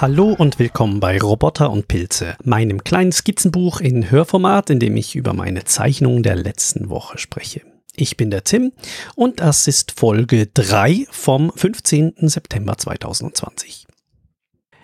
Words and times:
Hallo 0.00 0.32
und 0.32 0.58
willkommen 0.58 0.98
bei 0.98 1.18
Roboter 1.18 1.70
und 1.70 1.86
Pilze, 1.86 2.34
meinem 2.42 2.82
kleinen 2.84 3.12
Skizzenbuch 3.12 3.82
in 3.82 4.10
Hörformat, 4.10 4.70
in 4.70 4.78
dem 4.78 4.96
ich 4.96 5.14
über 5.14 5.34
meine 5.34 5.64
Zeichnungen 5.64 6.22
der 6.22 6.36
letzten 6.36 6.88
Woche 6.88 7.18
spreche. 7.18 7.60
Ich 7.96 8.16
bin 8.16 8.30
der 8.30 8.42
Tim 8.42 8.72
und 9.14 9.40
das 9.40 9.68
ist 9.68 9.92
Folge 9.92 10.46
3 10.46 11.06
vom 11.10 11.52
15. 11.54 12.14
September 12.16 12.78
2020. 12.78 13.86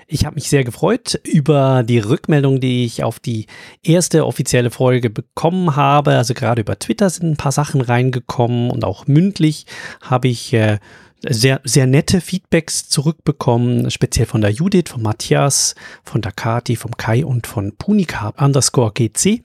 Ich 0.07 0.27
habe 0.27 0.35
mich 0.35 0.51
sehr 0.51 0.65
gefreut 0.65 1.19
über 1.25 1.83
die 1.83 1.99
Rückmeldung, 1.99 2.61
die 2.61 2.85
ich 2.85 3.03
auf 3.03 3.19
die 3.19 3.47
erste 3.83 4.27
offizielle 4.27 4.71
Folge 4.71 5.09
bekommen 5.09 5.77
habe. 5.77 6.13
Also 6.13 6.35
gerade 6.35 6.61
über 6.61 6.79
Twitter 6.79 7.09
sind 7.09 7.31
ein 7.31 7.37
paar 7.39 7.53
Sachen 7.53 7.81
reingekommen 7.81 8.71
und 8.71 8.85
auch 8.85 9.07
mündlich 9.07 9.65
habe 10.03 10.29
ich 10.29 10.53
äh, 10.53 10.79
sehr, 11.23 11.61
sehr 11.65 11.87
nette 11.87 12.21
Feedbacks 12.21 12.89
zurückbekommen, 12.89 13.91
speziell 13.91 14.27
von 14.27 14.41
der 14.41 14.51
Judith, 14.51 14.91
von 14.91 15.03
Matthias, 15.03 15.75
von 16.05 16.21
der 16.21 16.33
Kati, 16.33 16.77
vom 16.77 16.97
Kai 16.97 17.25
und 17.25 17.47
von 17.47 17.73
Punika 17.77 18.35
underscore 18.37 18.93
GC. 18.93 19.43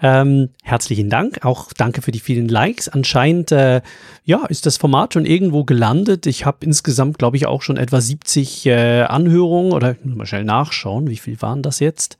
Ähm, 0.00 0.50
herzlichen 0.62 1.10
Dank. 1.10 1.44
Auch 1.44 1.72
danke 1.72 2.02
für 2.02 2.12
die 2.12 2.20
vielen 2.20 2.48
Likes. 2.48 2.88
Anscheinend 2.88 3.50
äh, 3.50 3.80
ja, 4.24 4.46
ist 4.46 4.66
das 4.66 4.76
Format 4.76 5.14
schon 5.14 5.26
irgendwo 5.26 5.64
gelandet. 5.64 6.26
Ich 6.26 6.46
habe 6.46 6.58
insgesamt, 6.64 7.18
glaube 7.18 7.36
ich, 7.36 7.46
auch 7.46 7.62
schon 7.62 7.76
etwa 7.76 8.00
70 8.00 8.66
äh, 8.66 9.02
Anhörungen 9.02 9.72
oder 9.72 9.96
mal 10.04 10.26
schnell 10.26 10.44
nachschauen, 10.44 11.08
wie 11.08 11.16
viel 11.16 11.40
waren 11.42 11.62
das 11.62 11.80
jetzt? 11.80 12.18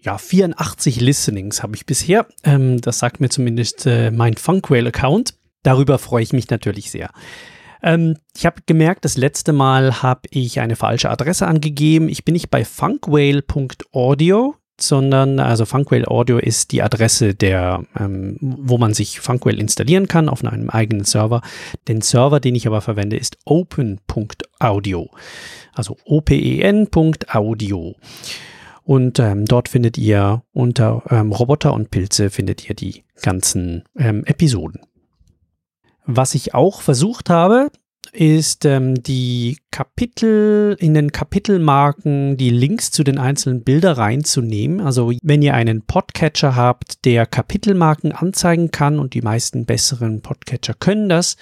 Ja, 0.00 0.18
84 0.18 1.00
Listenings 1.00 1.62
habe 1.62 1.76
ich 1.76 1.84
bisher. 1.84 2.26
Ähm, 2.44 2.80
das 2.80 2.98
sagt 2.98 3.20
mir 3.20 3.28
zumindest 3.28 3.86
äh, 3.86 4.10
mein 4.10 4.34
Funkwhale-Account. 4.34 5.34
Darüber 5.62 5.98
freue 5.98 6.22
ich 6.22 6.32
mich 6.32 6.48
natürlich 6.48 6.90
sehr. 6.90 7.10
Ähm, 7.86 8.16
ich 8.36 8.44
habe 8.44 8.62
gemerkt, 8.66 9.04
das 9.04 9.16
letzte 9.16 9.52
Mal 9.52 10.02
habe 10.02 10.22
ich 10.30 10.58
eine 10.58 10.74
falsche 10.74 11.08
Adresse 11.08 11.46
angegeben. 11.46 12.08
Ich 12.08 12.24
bin 12.24 12.32
nicht 12.32 12.50
bei 12.50 12.64
funkwhale.audio, 12.64 14.56
sondern 14.78 15.38
also 15.38 15.64
Funkwhale 15.64 16.08
Audio 16.08 16.38
ist 16.38 16.72
die 16.72 16.82
Adresse, 16.82 17.34
der, 17.34 17.84
ähm, 17.96 18.38
wo 18.40 18.76
man 18.76 18.92
sich 18.92 19.20
Funkwhale 19.20 19.58
installieren 19.58 20.08
kann 20.08 20.28
auf 20.28 20.44
einem 20.44 20.68
eigenen 20.68 21.04
Server. 21.04 21.42
Den 21.86 22.02
Server, 22.02 22.40
den 22.40 22.56
ich 22.56 22.66
aber 22.66 22.80
verwende, 22.80 23.16
ist 23.16 23.38
open.audio, 23.44 25.08
also 25.72 25.96
open.audio. 26.04 27.94
Und 28.82 29.18
ähm, 29.20 29.44
dort 29.46 29.68
findet 29.68 29.96
ihr 29.96 30.42
unter 30.52 31.04
ähm, 31.08 31.30
Roboter 31.30 31.72
und 31.72 31.90
Pilze 31.90 32.30
findet 32.30 32.68
ihr 32.68 32.74
die 32.74 33.04
ganzen 33.22 33.84
ähm, 33.96 34.24
Episoden. 34.26 34.80
Was 36.06 36.34
ich 36.34 36.54
auch 36.54 36.80
versucht 36.80 37.30
habe, 37.30 37.70
ist 38.12 38.64
ähm, 38.64 39.02
die 39.02 39.58
Kapitel, 39.76 40.74
in 40.80 40.94
den 40.94 41.12
Kapitelmarken 41.12 42.38
die 42.38 42.48
Links 42.48 42.90
zu 42.92 43.04
den 43.04 43.18
einzelnen 43.18 43.62
Bildern 43.62 43.96
reinzunehmen. 43.96 44.80
Also 44.80 45.12
wenn 45.22 45.42
ihr 45.42 45.52
einen 45.52 45.82
Podcatcher 45.82 46.56
habt, 46.56 47.04
der 47.04 47.26
Kapitelmarken 47.26 48.12
anzeigen 48.12 48.70
kann 48.70 48.98
und 48.98 49.12
die 49.12 49.20
meisten 49.20 49.66
besseren 49.66 50.22
Podcatcher 50.22 50.72
können 50.72 51.10
das, 51.10 51.36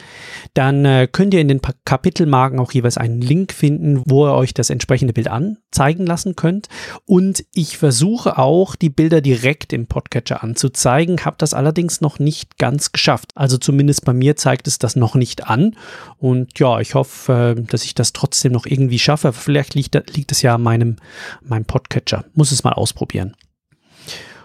dann 0.53 0.85
äh, 0.85 1.07
könnt 1.07 1.33
ihr 1.33 1.41
in 1.41 1.47
den 1.47 1.61
Kapitelmarken 1.85 2.59
auch 2.59 2.73
jeweils 2.73 2.99
einen 2.99 3.21
Link 3.21 3.53
finden, 3.53 4.03
wo 4.05 4.27
ihr 4.27 4.35
euch 4.35 4.53
das 4.53 4.69
entsprechende 4.69 5.13
Bild 5.13 5.29
anzeigen 5.29 6.05
lassen 6.05 6.35
könnt. 6.35 6.67
Und 7.05 7.45
ich 7.55 7.79
versuche 7.79 8.37
auch, 8.37 8.75
die 8.75 8.91
Bilder 8.91 9.21
direkt 9.21 9.73
im 9.73 9.87
Podcatcher 9.87 10.43
anzuzeigen, 10.43 11.25
habe 11.25 11.37
das 11.39 11.55
allerdings 11.55 12.01
noch 12.01 12.19
nicht 12.19 12.59
ganz 12.59 12.91
geschafft. 12.91 13.31
Also 13.37 13.59
zumindest 13.59 14.05
bei 14.05 14.13
mir 14.13 14.35
zeigt 14.35 14.67
es 14.67 14.81
das 14.81 14.97
noch 14.97 15.15
nicht 15.15 15.47
an. 15.47 15.77
Und 16.19 16.59
ja, 16.59 16.81
ich 16.81 16.97
hoffe, 16.97 17.55
äh, 17.57 17.63
dass 17.63 17.85
ich 17.85 17.95
das 17.95 18.13
trotzdem 18.13 18.24
trotzdem 18.25 18.53
noch 18.53 18.65
irgendwie 18.65 18.99
schaffe. 18.99 19.35
Vielleicht 19.35 19.75
liegt, 19.75 19.95
liegt 20.17 20.33
es 20.33 20.41
ja 20.41 20.55
an 20.55 20.63
meinem, 20.63 20.97
meinem 21.43 21.67
Podcatcher. 21.67 22.25
Muss 22.35 22.53
es 22.53 22.65
mal 22.65 22.73
ausprobieren. 22.73 23.37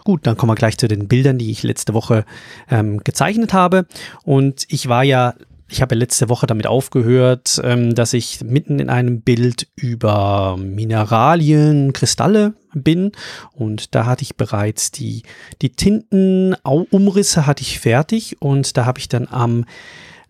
Gut, 0.03 0.27
dann 0.27 0.35
kommen 0.35 0.51
wir 0.51 0.55
gleich 0.55 0.77
zu 0.77 0.89
den 0.89 1.07
Bildern, 1.07 1.37
die 1.37 1.49
ich 1.49 1.63
letzte 1.63 1.93
Woche 1.93 2.25
ähm, 2.69 3.01
gezeichnet 3.03 3.53
habe. 3.53 3.85
Und 4.23 4.65
ich 4.67 4.89
war 4.89 5.03
ja, 5.03 5.33
ich 5.69 5.81
habe 5.81 5.95
letzte 5.95 6.27
Woche 6.27 6.45
damit 6.45 6.67
aufgehört, 6.67 7.61
ähm, 7.63 7.95
dass 7.95 8.11
ich 8.11 8.41
mitten 8.43 8.79
in 8.79 8.89
einem 8.89 9.21
Bild 9.21 9.67
über 9.75 10.57
Mineralien, 10.59 11.93
Kristalle 11.93 12.55
bin. 12.73 13.13
Und 13.53 13.95
da 13.95 14.05
hatte 14.05 14.23
ich 14.23 14.35
bereits 14.35 14.91
die, 14.91 15.23
die 15.61 15.69
Tintenumrisse 15.69 17.45
hatte 17.45 17.61
ich 17.61 17.79
fertig. 17.79 18.41
Und 18.41 18.75
da 18.75 18.85
habe 18.85 18.99
ich 18.99 19.07
dann 19.07 19.27
am 19.29 19.63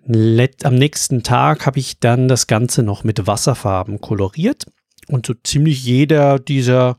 am 0.07 0.75
nächsten 0.75 1.23
Tag 1.23 1.65
habe 1.65 1.79
ich 1.79 1.99
dann 1.99 2.27
das 2.27 2.47
Ganze 2.47 2.83
noch 2.83 3.03
mit 3.03 3.27
Wasserfarben 3.27 4.01
koloriert 4.01 4.65
und 5.07 5.25
so 5.25 5.33
ziemlich 5.43 5.83
jeder 5.83 6.39
dieser 6.39 6.97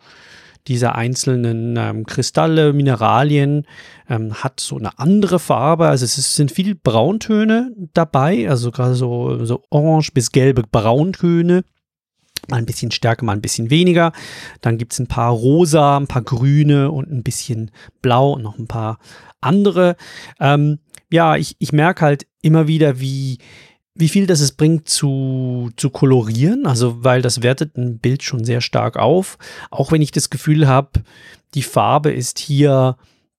dieser 0.69 0.95
einzelnen 0.95 1.77
ähm, 1.77 2.07
Kristalle, 2.07 2.73
Mineralien 2.73 3.67
ähm, 4.09 4.35
hat 4.35 4.61
so 4.61 4.77
eine 4.77 4.99
andere 4.99 5.39
Farbe. 5.39 5.89
Also 5.89 6.05
es 6.05 6.19
ist, 6.19 6.37
sind 6.37 6.53
viel 6.53 6.75
Brauntöne 6.75 7.73
dabei, 7.95 8.49
also 8.49 8.71
gerade 8.71 8.95
so, 8.95 9.45
so 9.45 9.63
orange 9.71 10.13
bis 10.13 10.33
gelbe 10.33 10.63
Brauntöne. 10.63 11.65
Mal 12.49 12.57
ein 12.57 12.67
bisschen 12.67 12.91
stärker, 12.91 13.25
mal 13.25 13.33
ein 13.33 13.43
bisschen 13.43 13.71
weniger. 13.71 14.13
Dann 14.61 14.79
gibt 14.79 14.93
es 14.93 14.99
ein 14.99 15.07
paar 15.07 15.33
rosa, 15.33 15.97
ein 15.97 16.07
paar 16.07 16.23
grüne 16.23 16.91
und 16.91 17.11
ein 17.11 17.23
bisschen 17.23 17.71
blau 18.03 18.33
und 18.33 18.43
noch 18.43 18.59
ein 18.59 18.69
paar 18.69 18.99
andere. 19.41 19.97
Ähm, 20.41 20.79
ja, 21.11 21.37
ich, 21.37 21.57
ich 21.59 21.73
merke 21.73 22.05
halt 22.05 22.27
immer 22.43 22.67
wieder, 22.67 23.01
wie, 23.01 23.39
wie 23.95 24.09
viel 24.09 24.27
das 24.27 24.41
es 24.41 24.53
bringt 24.53 24.89
zu, 24.89 25.71
zu 25.77 25.91
kolorieren. 25.91 26.67
Also, 26.67 27.05
weil 27.05 27.23
das 27.23 27.43
wertet 27.43 27.77
ein 27.77 27.99
Bild 27.99 28.23
schon 28.23 28.45
sehr 28.45 28.61
stark 28.61 28.97
auf. 28.97 29.39
Auch 29.71 29.93
wenn 29.93 30.03
ich 30.03 30.13
das 30.13 30.31
Gefühl 30.31 30.67
habe, 30.67 31.03
die 31.55 31.63
Farbe 31.63 32.13
ist 32.13 32.39
hier 32.39 32.97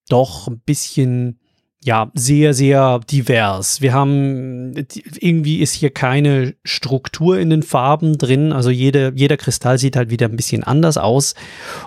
doch 0.10 0.48
ein 0.48 0.60
bisschen 0.60 1.40
ja, 1.84 2.12
sehr, 2.14 2.54
sehr 2.54 3.00
divers. 3.10 3.82
Wir 3.82 3.94
haben, 3.94 4.86
irgendwie 5.20 5.62
ist 5.62 5.74
hier 5.74 5.90
keine 5.90 6.54
Struktur 6.64 7.40
in 7.40 7.50
den 7.50 7.64
Farben 7.64 8.20
drin. 8.20 8.54
Also 8.54 8.70
jede, 8.70 9.14
jeder 9.16 9.38
Kristall 9.38 9.80
sieht 9.80 9.96
halt 9.96 10.12
wieder 10.12 10.28
ein 10.28 10.36
bisschen 10.36 10.64
anders 10.64 10.98
aus. 10.98 11.34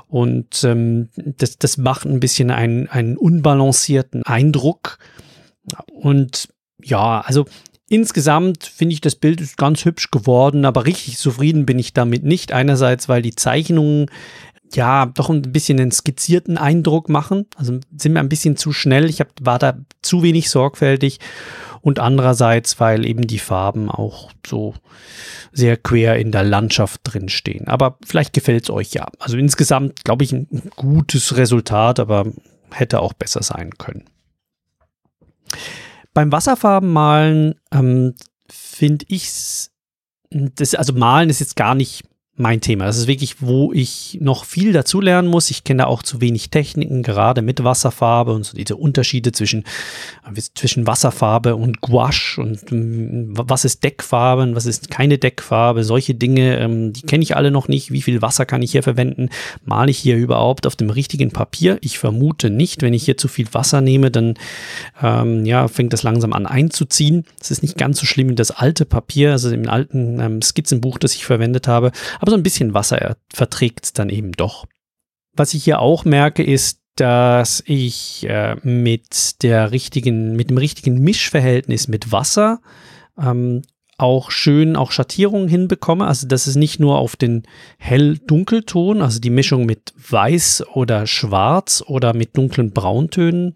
Und 0.08 0.64
ähm, 0.64 1.10
das, 1.14 1.58
das 1.58 1.76
macht 1.76 2.06
ein 2.06 2.18
bisschen 2.18 2.50
einen, 2.50 2.88
einen 2.88 3.16
unbalancierten 3.16 4.24
Eindruck. 4.24 4.98
Und 5.92 6.48
ja, 6.84 7.20
also 7.20 7.46
insgesamt 7.88 8.64
finde 8.64 8.94
ich, 8.94 9.00
das 9.00 9.16
Bild 9.16 9.40
ist 9.40 9.56
ganz 9.56 9.84
hübsch 9.84 10.10
geworden, 10.10 10.64
aber 10.64 10.86
richtig 10.86 11.18
zufrieden 11.18 11.66
bin 11.66 11.78
ich 11.78 11.92
damit 11.92 12.24
nicht. 12.24 12.52
Einerseits, 12.52 13.08
weil 13.08 13.22
die 13.22 13.34
Zeichnungen 13.34 14.06
ja 14.74 15.06
doch 15.06 15.30
ein 15.30 15.42
bisschen 15.42 15.78
einen 15.78 15.92
skizzierten 15.92 16.58
Eindruck 16.58 17.08
machen. 17.08 17.46
Also 17.56 17.78
sind 17.96 18.12
mir 18.12 18.20
ein 18.20 18.28
bisschen 18.28 18.56
zu 18.56 18.72
schnell. 18.72 19.08
Ich 19.08 19.20
hab, 19.20 19.28
war 19.40 19.58
da 19.58 19.78
zu 20.02 20.22
wenig 20.22 20.50
sorgfältig. 20.50 21.20
Und 21.80 21.98
andererseits, 21.98 22.80
weil 22.80 23.04
eben 23.04 23.26
die 23.26 23.38
Farben 23.38 23.90
auch 23.90 24.32
so 24.46 24.74
sehr 25.52 25.76
quer 25.76 26.16
in 26.16 26.32
der 26.32 26.42
Landschaft 26.42 27.02
drinstehen. 27.04 27.68
Aber 27.68 27.98
vielleicht 28.04 28.32
gefällt 28.32 28.64
es 28.64 28.70
euch 28.70 28.94
ja. 28.94 29.08
Also 29.18 29.36
insgesamt, 29.36 30.02
glaube 30.02 30.24
ich, 30.24 30.32
ein 30.32 30.48
gutes 30.76 31.36
Resultat, 31.36 32.00
aber 32.00 32.26
hätte 32.70 33.00
auch 33.00 33.12
besser 33.12 33.42
sein 33.42 33.70
können. 33.76 34.04
Beim 36.14 36.32
Wasserfarbenmalen 36.32 37.56
ähm, 37.72 38.14
finde 38.48 39.04
ich 39.08 39.24
es, 39.24 39.70
also 40.76 40.92
Malen 40.92 41.28
ist 41.28 41.40
jetzt 41.40 41.56
gar 41.56 41.74
nicht 41.74 42.04
mein 42.36 42.60
Thema. 42.60 42.86
Das 42.86 42.98
ist 42.98 43.06
wirklich, 43.06 43.40
wo 43.40 43.72
ich 43.72 44.18
noch 44.20 44.44
viel 44.44 44.72
dazu 44.72 45.00
lernen 45.00 45.28
muss. 45.28 45.50
Ich 45.50 45.62
kenne 45.62 45.84
da 45.84 45.86
auch 45.86 46.02
zu 46.02 46.20
wenig 46.20 46.50
Techniken, 46.50 47.04
gerade 47.04 47.42
mit 47.42 47.62
Wasserfarbe 47.62 48.32
und 48.32 48.44
so 48.44 48.56
diese 48.56 48.74
Unterschiede 48.74 49.30
zwischen, 49.30 49.62
äh, 50.24 50.40
zwischen 50.54 50.84
Wasserfarbe 50.84 51.54
und 51.54 51.80
Gouache 51.80 52.40
und 52.40 52.72
ähm, 52.72 53.28
was 53.36 53.64
ist 53.64 53.84
Deckfarbe 53.84 54.42
und 54.42 54.56
was 54.56 54.66
ist 54.66 54.90
keine 54.90 55.18
Deckfarbe. 55.18 55.84
Solche 55.84 56.16
Dinge, 56.16 56.58
ähm, 56.58 56.92
die 56.92 57.02
kenne 57.02 57.22
ich 57.22 57.36
alle 57.36 57.52
noch 57.52 57.68
nicht. 57.68 57.92
Wie 57.92 58.02
viel 58.02 58.20
Wasser 58.20 58.46
kann 58.46 58.62
ich 58.62 58.72
hier 58.72 58.82
verwenden? 58.82 59.28
Male 59.64 59.92
ich 59.92 59.98
hier 59.98 60.16
überhaupt 60.16 60.66
auf 60.66 60.74
dem 60.74 60.90
richtigen 60.90 61.30
Papier? 61.30 61.78
Ich 61.82 62.00
vermute 62.00 62.50
nicht. 62.50 62.82
Wenn 62.82 62.94
ich 62.94 63.04
hier 63.04 63.16
zu 63.16 63.28
viel 63.28 63.46
Wasser 63.54 63.80
nehme, 63.80 64.10
dann 64.10 64.34
ähm, 65.00 65.46
ja, 65.46 65.68
fängt 65.68 65.92
das 65.92 66.02
langsam 66.02 66.32
an 66.32 66.46
einzuziehen. 66.46 67.26
Es 67.40 67.52
ist 67.52 67.62
nicht 67.62 67.78
ganz 67.78 68.00
so 68.00 68.06
schlimm 68.06 68.30
wie 68.30 68.34
das 68.34 68.50
alte 68.50 68.84
Papier, 68.84 69.30
also 69.30 69.50
im 69.50 69.68
alten 69.68 70.18
ähm, 70.18 70.42
Skizzenbuch, 70.42 70.98
das 70.98 71.14
ich 71.14 71.24
verwendet 71.24 71.68
habe 71.68 71.92
aber 72.24 72.30
so 72.30 72.38
ein 72.38 72.42
bisschen 72.42 72.72
Wasser 72.72 73.18
verträgt 73.30 73.84
es 73.84 73.92
dann 73.92 74.08
eben 74.08 74.32
doch. 74.32 74.64
Was 75.34 75.52
ich 75.52 75.62
hier 75.62 75.80
auch 75.80 76.06
merke, 76.06 76.42
ist, 76.42 76.80
dass 76.96 77.62
ich 77.66 78.24
äh, 78.26 78.56
mit 78.62 79.42
der 79.42 79.72
richtigen, 79.72 80.34
mit 80.34 80.48
dem 80.48 80.56
richtigen 80.56 81.00
Mischverhältnis 81.00 81.86
mit 81.86 82.12
Wasser 82.12 82.62
ähm, 83.20 83.60
auch 83.96 84.30
schön 84.30 84.76
auch 84.76 84.92
Schattierungen 84.92 85.48
hinbekomme. 85.48 86.06
Also 86.06 86.26
dass 86.26 86.46
es 86.46 86.56
nicht 86.56 86.80
nur 86.80 86.98
auf 86.98 87.16
den 87.16 87.44
hell-dunkelton, 87.78 89.02
also 89.02 89.20
die 89.20 89.30
Mischung 89.30 89.66
mit 89.66 89.92
weiß 90.10 90.64
oder 90.74 91.06
schwarz 91.06 91.82
oder 91.86 92.14
mit 92.14 92.36
dunklen 92.36 92.72
Brauntönen, 92.72 93.54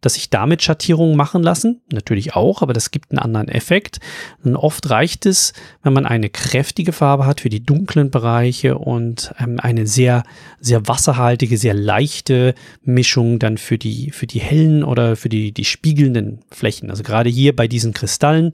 dass 0.00 0.14
sich 0.14 0.30
damit 0.30 0.62
Schattierungen 0.62 1.16
machen 1.16 1.42
lassen. 1.42 1.80
Natürlich 1.92 2.34
auch, 2.34 2.62
aber 2.62 2.72
das 2.72 2.90
gibt 2.90 3.10
einen 3.10 3.18
anderen 3.18 3.48
Effekt. 3.48 3.98
Und 4.44 4.56
oft 4.56 4.88
reicht 4.90 5.26
es, 5.26 5.52
wenn 5.82 5.92
man 5.92 6.06
eine 6.06 6.28
kräftige 6.28 6.92
Farbe 6.92 7.26
hat 7.26 7.40
für 7.40 7.48
die 7.48 7.64
dunklen 7.64 8.10
Bereiche 8.10 8.78
und 8.78 9.32
ähm, 9.40 9.58
eine 9.60 9.86
sehr, 9.86 10.22
sehr 10.60 10.86
wasserhaltige, 10.86 11.56
sehr 11.56 11.74
leichte 11.74 12.54
Mischung 12.82 13.38
dann 13.38 13.58
für 13.58 13.78
die, 13.78 14.10
für 14.10 14.26
die 14.26 14.40
hellen 14.40 14.84
oder 14.84 15.16
für 15.16 15.28
die, 15.28 15.52
die 15.52 15.64
spiegelnden 15.64 16.40
Flächen. 16.50 16.90
Also 16.90 17.02
gerade 17.02 17.30
hier 17.30 17.54
bei 17.54 17.66
diesen 17.68 17.92
Kristallen 17.92 18.52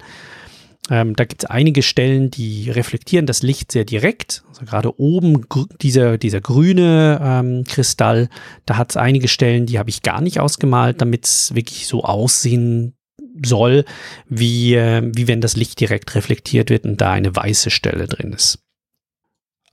ähm, 0.91 1.17
da 1.17 1.25
gibt 1.25 1.45
es 1.45 1.51
einige 1.51 1.83
Stellen, 1.83 2.31
die 2.31 2.71
reflektieren 2.71 3.27
das 3.27 3.43
Licht 3.43 3.73
sehr 3.73 3.85
direkt. 3.85 4.45
Also 4.49 4.67
gerade 4.67 5.01
oben 5.01 5.47
dieser, 5.81 6.19
dieser 6.19 6.41
grüne 6.41 7.21
ähm, 7.23 7.65
Kristall, 7.65 8.29
da 8.67 8.77
hat 8.77 8.91
es 8.91 8.97
einige 8.97 9.29
Stellen, 9.29 9.67
die 9.67 9.79
habe 9.79 9.91
ich 9.91 10.03
gar 10.03 10.21
nicht 10.21 10.41
ausgemalt, 10.41 11.01
damit 11.01 11.25
es 11.25 11.55
wirklich 11.55 11.87
so 11.87 12.05
aussehen 12.05 12.95
soll, 13.45 13.85
wie, 14.29 14.75
äh, 14.75 15.11
wie 15.15 15.27
wenn 15.27 15.41
das 15.41 15.57
Licht 15.57 15.81
direkt 15.81 16.15
reflektiert 16.15 16.69
wird 16.69 16.85
und 16.85 17.01
da 17.01 17.13
eine 17.13 17.35
weiße 17.35 17.71
Stelle 17.71 18.07
drin 18.07 18.33
ist. 18.33 18.59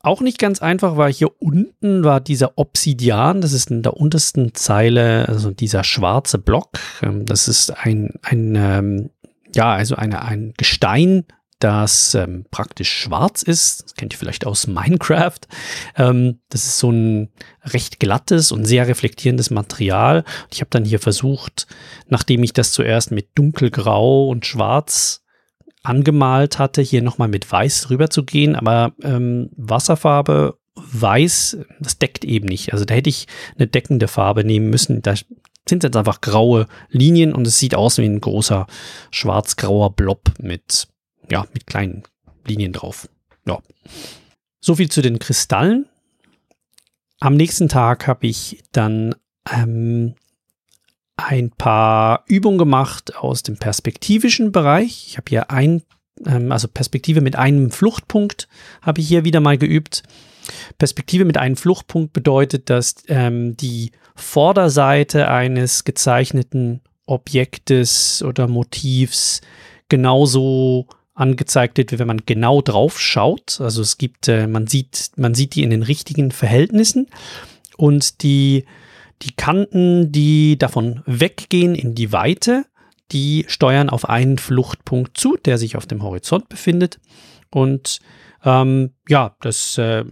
Auch 0.03 0.21
nicht 0.21 0.39
ganz 0.39 0.61
einfach 0.61 0.97
war 0.97 1.11
hier 1.11 1.29
unten 1.39 2.03
war 2.03 2.21
dieser 2.21 2.57
Obsidian, 2.57 3.41
das 3.41 3.53
ist 3.53 3.69
in 3.69 3.83
der 3.83 3.97
untersten 3.97 4.55
Zeile, 4.55 5.27
also 5.27 5.51
dieser 5.51 5.83
schwarze 5.83 6.39
Block. 6.39 6.79
Ähm, 7.03 7.25
das 7.25 7.49
ist 7.49 7.69
ein, 7.71 8.13
ein 8.23 8.55
ähm, 8.55 9.09
ja, 9.53 9.73
also 9.73 9.95
eine, 9.95 10.21
ein 10.23 10.53
Gestein, 10.57 11.25
das 11.61 12.15
ähm, 12.15 12.45
praktisch 12.51 12.91
schwarz 12.91 13.43
ist. 13.43 13.83
Das 13.83 13.95
kennt 13.95 14.13
ihr 14.13 14.19
vielleicht 14.19 14.45
aus 14.45 14.67
Minecraft. 14.67 15.39
Ähm, 15.95 16.39
das 16.49 16.65
ist 16.65 16.79
so 16.79 16.91
ein 16.91 17.29
recht 17.63 17.99
glattes 17.99 18.51
und 18.51 18.65
sehr 18.65 18.87
reflektierendes 18.87 19.51
Material. 19.51 20.23
Ich 20.51 20.61
habe 20.61 20.69
dann 20.71 20.85
hier 20.85 20.99
versucht, 20.99 21.67
nachdem 22.07 22.43
ich 22.43 22.53
das 22.53 22.71
zuerst 22.71 23.11
mit 23.11 23.29
dunkelgrau 23.35 24.27
und 24.27 24.45
schwarz 24.45 25.23
angemalt 25.83 26.59
hatte, 26.59 26.81
hier 26.81 27.01
nochmal 27.01 27.27
mit 27.27 27.49
weiß 27.49 27.81
drüber 27.81 28.09
zu 28.09 28.23
gehen. 28.23 28.55
Aber 28.55 28.93
ähm, 29.03 29.49
Wasserfarbe 29.55 30.57
weiß, 30.75 31.57
das 31.79 31.99
deckt 31.99 32.25
eben 32.25 32.47
nicht. 32.47 32.73
Also 32.73 32.85
da 32.85 32.93
hätte 32.93 33.09
ich 33.09 33.27
eine 33.55 33.67
deckende 33.67 34.07
Farbe 34.07 34.43
nehmen 34.43 34.69
müssen. 34.69 35.01
Da 35.01 35.13
sind 35.67 35.83
jetzt 35.83 35.95
einfach 35.95 36.21
graue 36.21 36.67
Linien 36.89 37.33
und 37.33 37.45
es 37.45 37.57
sieht 37.57 37.75
aus 37.75 37.97
wie 37.97 38.05
ein 38.05 38.21
großer 38.21 38.67
schwarz-grauer 39.11 39.95
Blob 39.95 40.31
mit, 40.39 40.87
ja, 41.29 41.45
mit 41.53 41.67
kleinen 41.67 42.03
Linien 42.45 42.73
drauf. 42.73 43.07
Ja. 43.45 43.59
So 44.59 44.75
viel 44.75 44.89
zu 44.89 45.01
den 45.01 45.19
Kristallen. 45.19 45.87
Am 47.19 47.35
nächsten 47.35 47.69
Tag 47.69 48.07
habe 48.07 48.27
ich 48.27 48.63
dann 48.71 49.15
ähm, 49.51 50.15
ein 51.17 51.51
paar 51.51 52.23
Übungen 52.27 52.57
gemacht 52.57 53.15
aus 53.15 53.43
dem 53.43 53.57
perspektivischen 53.57 54.51
Bereich. 54.51 55.05
Ich 55.07 55.17
habe 55.17 55.29
hier 55.29 55.51
ein, 55.51 55.83
ähm, 56.25 56.51
also 56.51 56.67
Perspektive 56.67 57.21
mit 57.21 57.35
einem 57.35 57.71
Fluchtpunkt 57.71 58.47
habe 58.81 59.01
ich 59.01 59.07
hier 59.07 59.23
wieder 59.23 59.39
mal 59.39 59.57
geübt. 59.57 60.03
Perspektive 60.79 61.25
mit 61.25 61.37
einem 61.37 61.55
Fluchtpunkt 61.55 62.13
bedeutet, 62.13 62.69
dass 62.69 62.95
ähm, 63.07 63.55
die 63.57 63.91
Vorderseite 64.15 65.29
eines 65.29 65.83
gezeichneten 65.83 66.81
Objektes 67.05 68.23
oder 68.23 68.47
Motivs 68.47 69.41
genauso 69.89 70.87
angezeigt 71.13 71.77
wird, 71.77 71.91
wie 71.91 71.99
wenn 71.99 72.07
man 72.07 72.21
genau 72.25 72.61
drauf 72.61 72.99
schaut. 72.99 73.59
Also 73.59 73.81
es 73.81 73.97
gibt, 73.97 74.27
äh, 74.27 74.47
man 74.47 74.67
sieht, 74.67 75.11
man 75.17 75.33
sieht 75.33 75.55
die 75.55 75.63
in 75.63 75.69
den 75.69 75.83
richtigen 75.83 76.31
Verhältnissen 76.31 77.07
und 77.77 78.23
die, 78.23 78.65
die 79.21 79.33
Kanten, 79.35 80.11
die 80.11 80.57
davon 80.57 81.03
weggehen 81.05 81.75
in 81.75 81.95
die 81.95 82.11
Weite, 82.11 82.65
die 83.11 83.45
steuern 83.47 83.89
auf 83.89 84.07
einen 84.07 84.37
Fluchtpunkt 84.37 85.17
zu, 85.17 85.37
der 85.37 85.57
sich 85.57 85.75
auf 85.75 85.85
dem 85.85 86.01
Horizont 86.01 86.47
befindet. 86.49 86.99
Und 87.49 87.99
ähm, 88.43 88.91
ja, 89.07 89.35
das, 89.41 89.77
äh, 89.77 90.05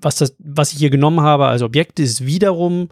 was, 0.00 0.16
das, 0.16 0.34
was 0.38 0.72
ich 0.72 0.78
hier 0.78 0.90
genommen 0.90 1.20
habe 1.20 1.46
als 1.46 1.62
Objekt, 1.62 2.00
ist 2.00 2.26
wiederum 2.26 2.88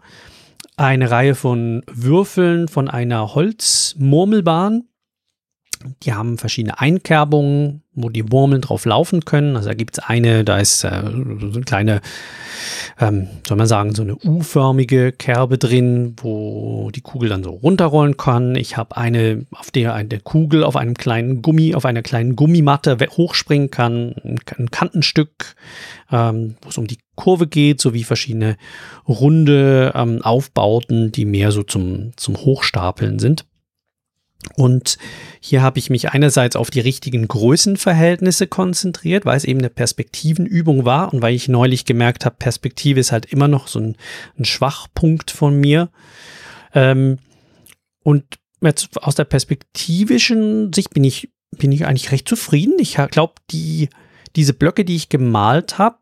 eine 0.75 1.09
Reihe 1.09 1.35
von 1.35 1.83
Würfeln 1.91 2.67
von 2.67 2.89
einer 2.89 3.33
Holzmurmelbahn. 3.33 4.87
Die 6.03 6.13
haben 6.13 6.37
verschiedene 6.37 6.79
Einkerbungen, 6.79 7.81
wo 7.93 8.09
die 8.09 8.23
Murmeln 8.23 8.61
drauf 8.61 8.85
laufen 8.85 9.25
können. 9.25 9.55
Also 9.55 9.69
da 9.69 9.73
gibt 9.73 9.97
es 9.97 10.03
eine, 10.03 10.43
da 10.43 10.59
ist 10.59 10.83
äh, 10.83 11.01
so 11.01 11.07
eine 11.07 11.61
kleine, 11.65 12.01
ähm, 12.99 13.27
soll 13.47 13.57
man 13.57 13.67
sagen, 13.67 13.95
so 13.95 14.03
eine 14.03 14.15
U-förmige 14.15 15.11
Kerbe 15.11 15.57
drin, 15.57 16.15
wo 16.21 16.91
die 16.91 17.01
Kugel 17.01 17.29
dann 17.29 17.43
so 17.43 17.49
runterrollen 17.51 18.17
kann. 18.17 18.55
Ich 18.55 18.77
habe 18.77 18.97
eine, 18.97 19.45
auf 19.51 19.71
der 19.71 19.93
eine 19.93 20.19
Kugel 20.19 20.63
auf 20.63 20.75
einem 20.75 20.93
kleinen 20.93 21.41
Gummi, 21.41 21.75
auf 21.75 21.85
einer 21.85 22.03
kleinen 22.03 22.35
Gummimatte 22.35 22.97
hochspringen 23.17 23.71
kann, 23.71 24.15
ein 24.23 24.71
Kantenstück, 24.71 25.55
ähm, 26.11 26.55
wo 26.61 26.69
es 26.69 26.77
um 26.77 26.87
die 26.87 26.99
Kurve 27.15 27.47
geht, 27.47 27.81
sowie 27.81 28.03
verschiedene 28.03 28.57
runde 29.07 29.91
ähm, 29.95 30.21
Aufbauten, 30.21 31.11
die 31.11 31.25
mehr 31.25 31.51
so 31.51 31.63
zum, 31.63 32.11
zum 32.15 32.37
Hochstapeln 32.37 33.17
sind. 33.17 33.45
Und 34.55 34.97
hier 35.39 35.61
habe 35.61 35.79
ich 35.79 35.89
mich 35.89 36.09
einerseits 36.09 36.55
auf 36.55 36.69
die 36.69 36.79
richtigen 36.79 37.27
Größenverhältnisse 37.27 38.47
konzentriert, 38.47 39.25
weil 39.25 39.37
es 39.37 39.43
eben 39.43 39.59
eine 39.59 39.69
Perspektivenübung 39.69 40.85
war 40.85 41.13
und 41.13 41.21
weil 41.21 41.35
ich 41.35 41.47
neulich 41.47 41.85
gemerkt 41.85 42.25
habe, 42.25 42.35
Perspektive 42.37 42.99
ist 42.99 43.11
halt 43.11 43.25
immer 43.25 43.47
noch 43.47 43.67
so 43.67 43.79
ein, 43.79 43.95
ein 44.37 44.45
Schwachpunkt 44.45 45.31
von 45.31 45.59
mir. 45.59 45.89
Ähm, 46.73 47.19
und 48.03 48.23
jetzt 48.61 49.01
aus 49.01 49.15
der 49.15 49.25
perspektivischen 49.25 50.71
Sicht 50.73 50.93
bin 50.93 51.03
ich, 51.03 51.31
bin 51.57 51.71
ich 51.71 51.85
eigentlich 51.85 52.11
recht 52.11 52.27
zufrieden. 52.27 52.75
Ich 52.79 52.97
glaube, 53.11 53.33
die, 53.51 53.89
diese 54.35 54.53
Blöcke, 54.53 54.85
die 54.85 54.95
ich 54.95 55.09
gemalt 55.09 55.77
habe, 55.77 55.97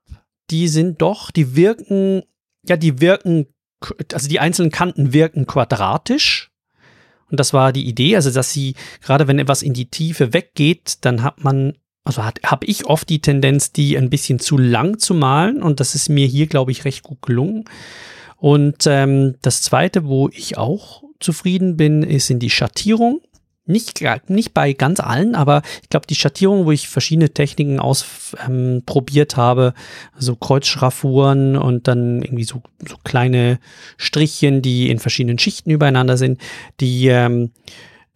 die 0.50 0.68
sind 0.68 1.02
doch, 1.02 1.32
die 1.32 1.56
wirken, 1.56 2.24
ja, 2.68 2.78
die 2.78 3.02
wirken, 3.02 3.48
also 4.14 4.28
die 4.28 4.40
einzelnen 4.40 4.72
Kanten 4.72 5.14
wirken 5.14 5.48
quadratisch 5.48 6.52
und 7.32 7.40
das 7.40 7.54
war 7.54 7.74
die 7.74 7.88
Idee, 7.88 8.16
also 8.16 8.32
dass 8.32 8.52
sie, 8.52 8.76
gerade 9.02 9.28
wenn 9.28 9.40
etwas 9.40 9.64
in 9.64 9.74
die 9.74 9.90
Tiefe 9.90 10.34
weggeht, 10.34 10.98
dann 11.02 11.24
hat 11.24 11.44
man, 11.44 11.74
also 12.04 12.24
habe 12.24 12.66
ich 12.66 12.86
oft 12.86 13.10
die 13.10 13.20
Tendenz, 13.20 13.72
die 13.72 13.98
ein 13.98 14.10
bisschen 14.10 14.40
zu 14.40 14.58
lang 14.58 15.00
zu 15.00 15.14
malen. 15.14 15.64
Und 15.64 15.80
das 15.80 15.96
ist 15.96 16.10
mir 16.10 16.28
hier, 16.28 16.48
glaube 16.48 16.72
ich, 16.72 16.86
recht 16.86 17.04
gut 17.04 17.22
gelungen. 17.22 17.66
Und 18.38 18.86
ähm, 18.86 19.36
das 19.42 19.64
Zweite, 19.64 20.06
wo 20.06 20.30
ich 20.30 20.58
auch 20.58 21.04
zufrieden 21.20 21.78
bin, 21.78 22.04
ist 22.04 22.30
in 22.30 22.40
die 22.40 22.52
Schattierung. 22.52 23.22
Nicht, 23.68 24.04
nicht 24.28 24.54
bei 24.54 24.74
ganz 24.74 25.00
allen, 25.00 25.34
aber 25.34 25.64
ich 25.82 25.90
glaube, 25.90 26.06
die 26.06 26.14
Schattierung, 26.14 26.66
wo 26.66 26.72
ich 26.72 26.88
verschiedene 26.88 27.32
Techniken 27.32 27.80
ausprobiert 27.80 29.34
ähm, 29.34 29.38
habe, 29.38 29.74
so 30.16 30.36
Kreuzschraffuren 30.36 31.58
und 31.58 31.88
dann 31.88 32.22
irgendwie 32.22 32.44
so, 32.44 32.62
so 32.88 32.96
kleine 33.04 33.60
Strichchen, 33.98 34.62
die 34.62 34.92
in 34.92 35.00
verschiedenen 35.00 35.40
Schichten 35.40 35.72
übereinander 35.72 36.16
sind, 36.16 36.40
die, 36.80 37.08
ähm, 37.08 37.54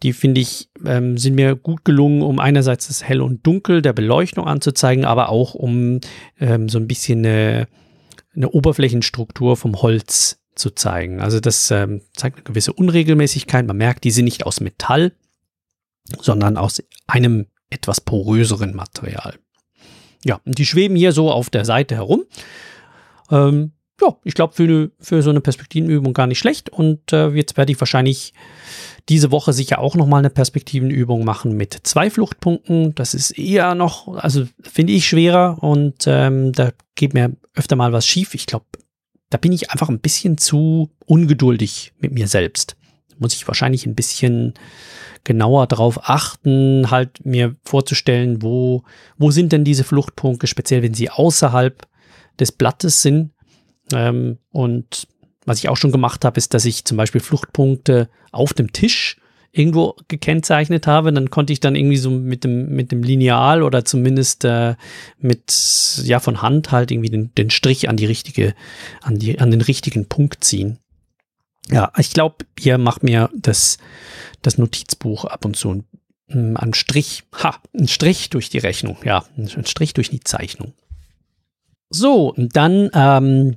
die 0.04 0.12
finde 0.12 0.40
ich, 0.40 0.68
ähm, 0.86 1.18
sind 1.18 1.34
mir 1.34 1.56
gut 1.56 1.84
gelungen, 1.84 2.22
um 2.22 2.38
einerseits 2.38 2.86
das 2.86 3.02
Hell 3.02 3.20
und 3.20 3.44
Dunkel 3.44 3.82
der 3.82 3.92
Beleuchtung 3.92 4.46
anzuzeigen, 4.46 5.04
aber 5.04 5.30
auch 5.30 5.54
um 5.54 5.98
ähm, 6.38 6.68
so 6.68 6.78
ein 6.78 6.86
bisschen 6.86 7.26
eine, 7.26 7.66
eine 8.36 8.50
Oberflächenstruktur 8.50 9.56
vom 9.56 9.82
Holz 9.82 10.38
zu 10.54 10.70
zeigen. 10.70 11.20
Also 11.20 11.40
das 11.40 11.72
ähm, 11.72 12.02
zeigt 12.14 12.36
eine 12.36 12.44
gewisse 12.44 12.72
Unregelmäßigkeit. 12.72 13.66
Man 13.66 13.76
merkt, 13.76 14.04
die 14.04 14.12
sind 14.12 14.26
nicht 14.26 14.46
aus 14.46 14.60
Metall, 14.60 15.12
sondern 16.20 16.56
aus 16.56 16.82
einem 17.06 17.46
etwas 17.70 18.00
poröseren 18.00 18.74
Material. 18.74 19.34
Ja, 20.24 20.40
und 20.44 20.58
die 20.58 20.66
schweben 20.66 20.96
hier 20.96 21.12
so 21.12 21.30
auf 21.30 21.50
der 21.50 21.64
Seite 21.64 21.94
herum. 21.94 22.24
Ähm, 23.30 23.72
ja, 24.00 24.16
ich 24.24 24.34
glaube, 24.34 24.54
für, 24.54 24.90
für 24.98 25.22
so 25.22 25.30
eine 25.30 25.40
Perspektivenübung 25.40 26.12
gar 26.12 26.26
nicht 26.26 26.38
schlecht. 26.38 26.70
Und 26.70 27.12
äh, 27.12 27.28
jetzt 27.30 27.56
werde 27.56 27.72
ich 27.72 27.80
wahrscheinlich 27.80 28.32
diese 29.08 29.30
Woche 29.30 29.52
sicher 29.52 29.78
auch 29.78 29.94
nochmal 29.94 30.20
eine 30.20 30.30
Perspektivenübung 30.30 31.24
machen 31.24 31.56
mit 31.56 31.78
zwei 31.84 32.10
Fluchtpunkten. 32.10 32.94
Das 32.94 33.14
ist 33.14 33.32
eher 33.32 33.74
noch, 33.74 34.08
also 34.16 34.46
finde 34.60 34.92
ich 34.92 35.06
schwerer 35.06 35.62
und 35.62 36.04
ähm, 36.06 36.52
da 36.52 36.70
geht 36.94 37.14
mir 37.14 37.36
öfter 37.54 37.76
mal 37.76 37.92
was 37.92 38.06
schief. 38.06 38.34
Ich 38.34 38.46
glaube, 38.46 38.66
da 39.30 39.38
bin 39.38 39.52
ich 39.52 39.70
einfach 39.70 39.88
ein 39.88 40.00
bisschen 40.00 40.38
zu 40.38 40.90
ungeduldig 41.06 41.92
mit 41.98 42.12
mir 42.12 42.28
selbst. 42.28 42.76
Muss 43.20 43.34
ich 43.34 43.46
wahrscheinlich 43.46 43.86
ein 43.86 43.94
bisschen 43.94 44.54
genauer 45.22 45.66
darauf 45.66 46.08
achten, 46.08 46.90
halt 46.90 47.24
mir 47.24 47.54
vorzustellen, 47.62 48.42
wo, 48.42 48.82
wo 49.18 49.30
sind 49.30 49.52
denn 49.52 49.64
diese 49.64 49.84
Fluchtpunkte, 49.84 50.46
speziell 50.46 50.82
wenn 50.82 50.94
sie 50.94 51.10
außerhalb 51.10 51.86
des 52.38 52.52
Blattes 52.52 53.02
sind. 53.02 53.30
Ähm, 53.92 54.38
und 54.50 55.06
was 55.44 55.58
ich 55.58 55.68
auch 55.68 55.76
schon 55.76 55.92
gemacht 55.92 56.24
habe, 56.24 56.38
ist, 56.38 56.54
dass 56.54 56.64
ich 56.64 56.84
zum 56.84 56.96
Beispiel 56.96 57.20
Fluchtpunkte 57.20 58.08
auf 58.32 58.54
dem 58.54 58.72
Tisch 58.72 59.16
irgendwo 59.52 59.96
gekennzeichnet 60.06 60.86
habe, 60.86 61.12
dann 61.12 61.30
konnte 61.30 61.52
ich 61.52 61.60
dann 61.60 61.74
irgendwie 61.74 61.96
so 61.96 62.10
mit 62.10 62.44
dem, 62.44 62.68
mit 62.70 62.92
dem 62.92 63.02
Lineal 63.02 63.62
oder 63.62 63.84
zumindest 63.84 64.44
äh, 64.44 64.76
mit, 65.18 66.00
ja, 66.04 66.20
von 66.20 66.40
Hand 66.40 66.70
halt 66.70 66.90
irgendwie 66.90 67.10
den, 67.10 67.34
den 67.34 67.50
Strich 67.50 67.88
an 67.88 67.96
die 67.96 68.06
richtige, 68.06 68.54
an 69.02 69.18
die, 69.18 69.40
an 69.40 69.50
den 69.50 69.60
richtigen 69.60 70.06
Punkt 70.06 70.44
ziehen. 70.44 70.78
Ja, 71.68 71.92
ich 71.98 72.10
glaube, 72.10 72.44
hier 72.58 72.78
macht 72.78 73.02
mir 73.02 73.30
das, 73.34 73.78
das 74.42 74.58
Notizbuch 74.58 75.24
ab 75.24 75.44
und 75.44 75.56
zu 75.56 75.84
ein, 76.28 76.56
ein 76.56 76.74
Strich, 76.74 77.24
ha, 77.32 77.56
ein 77.76 77.88
Strich 77.88 78.30
durch 78.30 78.50
die 78.50 78.58
Rechnung, 78.58 78.96
ja, 79.04 79.24
ein 79.36 79.66
Strich 79.66 79.94
durch 79.94 80.10
die 80.10 80.20
Zeichnung. 80.20 80.72
So, 81.90 82.34
dann 82.36 82.88
ähm, 82.94 83.56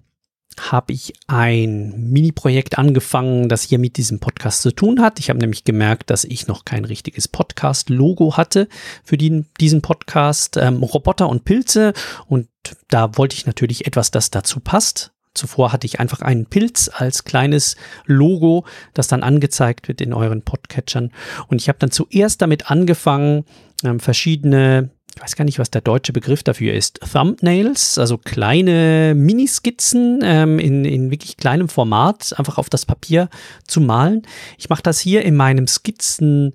habe 0.60 0.94
ich 0.94 1.14
ein 1.28 2.10
Mini-Projekt 2.12 2.78
angefangen, 2.78 3.50
das 3.50 3.64
hier 3.64 3.80
mit 3.80 3.98
diesem 3.98 4.20
Podcast 4.20 4.62
zu 4.62 4.72
tun 4.72 5.02
hat. 5.02 5.20
Ich 5.20 5.30
habe 5.30 5.40
nämlich 5.40 5.64
gemerkt, 5.64 6.10
dass 6.10 6.24
ich 6.24 6.48
noch 6.48 6.66
kein 6.66 6.86
richtiges 6.86 7.28
Podcast-Logo 7.28 8.38
hatte 8.38 8.68
für 9.04 9.18
die, 9.18 9.46
diesen 9.60 9.82
Podcast. 9.82 10.58
Ähm, 10.58 10.82
Roboter 10.84 11.30
und 11.30 11.46
Pilze. 11.46 11.94
Und 12.28 12.48
da 12.90 13.18
wollte 13.18 13.36
ich 13.36 13.46
natürlich 13.46 13.88
etwas, 13.88 14.12
das 14.12 14.32
dazu 14.32 14.60
passt. 14.60 15.12
Zuvor 15.34 15.72
hatte 15.72 15.88
ich 15.88 16.00
einfach 16.00 16.22
einen 16.22 16.46
Pilz 16.46 16.90
als 16.94 17.24
kleines 17.24 17.76
Logo, 18.06 18.66
das 18.94 19.08
dann 19.08 19.24
angezeigt 19.24 19.88
wird 19.88 20.02
in 20.02 20.14
euren 20.14 20.44
Podcatchern. 20.44 21.12
Und 21.48 21.62
ich 21.62 21.70
habe 21.70 21.80
dann 21.80 21.92
zuerst 21.92 22.42
damit 22.42 22.70
angefangen, 22.70 23.46
ähm, 23.84 24.00
verschiedene 24.00 24.92
ich 25.16 25.22
weiß 25.22 25.36
gar 25.36 25.46
nicht, 25.46 25.60
was 25.60 25.70
der 25.70 25.82
deutsche 25.82 26.12
Begriff 26.12 26.42
dafür 26.44 26.74
ist, 26.74 27.00
Thumbnails, 27.12 28.00
also 28.00 28.18
kleine 28.18 29.14
Miniskizzen 29.16 30.22
ähm, 30.24 30.58
in, 30.58 30.86
in 30.86 31.12
wirklich 31.12 31.38
kleinem 31.38 31.70
Format, 31.70 32.34
einfach 32.38 32.58
auf 32.58 32.70
das 32.70 32.86
Papier 32.86 33.30
zu 33.68 33.80
malen. 33.80 34.24
Ich 34.58 34.70
mache 34.70 34.82
das 34.82 35.00
hier 35.00 35.24
in 35.24 35.36
meinem 35.36 35.68
Skizzenbuch, 35.68 36.54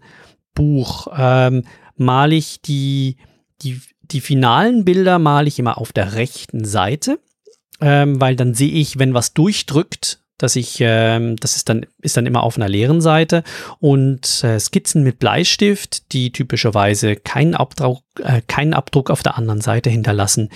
ähm, 1.17 1.65
male 1.97 2.35
ich 2.35 2.61
die, 2.61 3.17
die, 3.63 3.81
die 4.03 4.21
finalen 4.21 4.85
Bilder, 4.85 5.21
male 5.21 5.47
ich 5.47 5.61
immer 5.61 5.79
auf 5.79 5.93
der 5.93 6.15
rechten 6.15 6.65
Seite, 6.65 7.21
ähm, 7.81 8.21
weil 8.21 8.37
dann 8.37 8.55
sehe 8.55 8.73
ich, 8.73 8.99
wenn 8.99 9.15
was 9.15 9.35
durchdrückt, 9.35 10.21
dass 10.39 10.55
ich, 10.55 10.77
ähm, 10.81 11.37
das 11.37 11.57
ist 11.57 11.69
dann, 11.69 11.85
ist 12.01 12.17
dann 12.17 12.27
immer 12.27 12.45
auf 12.45 12.57
einer 12.57 12.69
leeren 12.69 13.01
Seite 13.01 13.43
und 13.81 14.45
äh, 14.45 14.59
Skizzen 14.59 15.03
mit 15.03 15.19
Bleistift, 15.19 16.13
die 16.13 16.31
typischerweise 16.31 17.17
keinen 17.17 17.57
Abdruck, 17.57 18.05
äh, 18.23 18.41
keinen 18.47 18.73
Abdruck 18.73 19.11
auf 19.11 19.25
der 19.25 19.37
anderen 19.37 19.61
Seite 19.61 19.91
hinterlassen, 19.91 20.49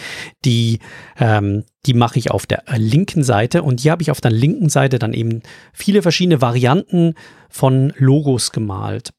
die, 0.44 0.78
ähm, 1.18 1.64
die 1.84 1.94
mache 1.94 2.20
ich 2.20 2.30
auf 2.30 2.46
der 2.46 2.68
äh, 2.68 2.78
linken 2.78 3.24
Seite 3.24 3.64
und 3.64 3.80
hier 3.80 3.90
habe 3.90 4.02
ich 4.02 4.12
auf 4.12 4.20
der 4.20 4.30
linken 4.30 4.68
Seite 4.68 5.00
dann 5.00 5.12
eben 5.12 5.42
viele 5.72 6.02
verschiedene 6.02 6.40
Varianten 6.40 7.14
von 7.50 7.92
Logos 7.96 8.52
gemalt. 8.52 9.12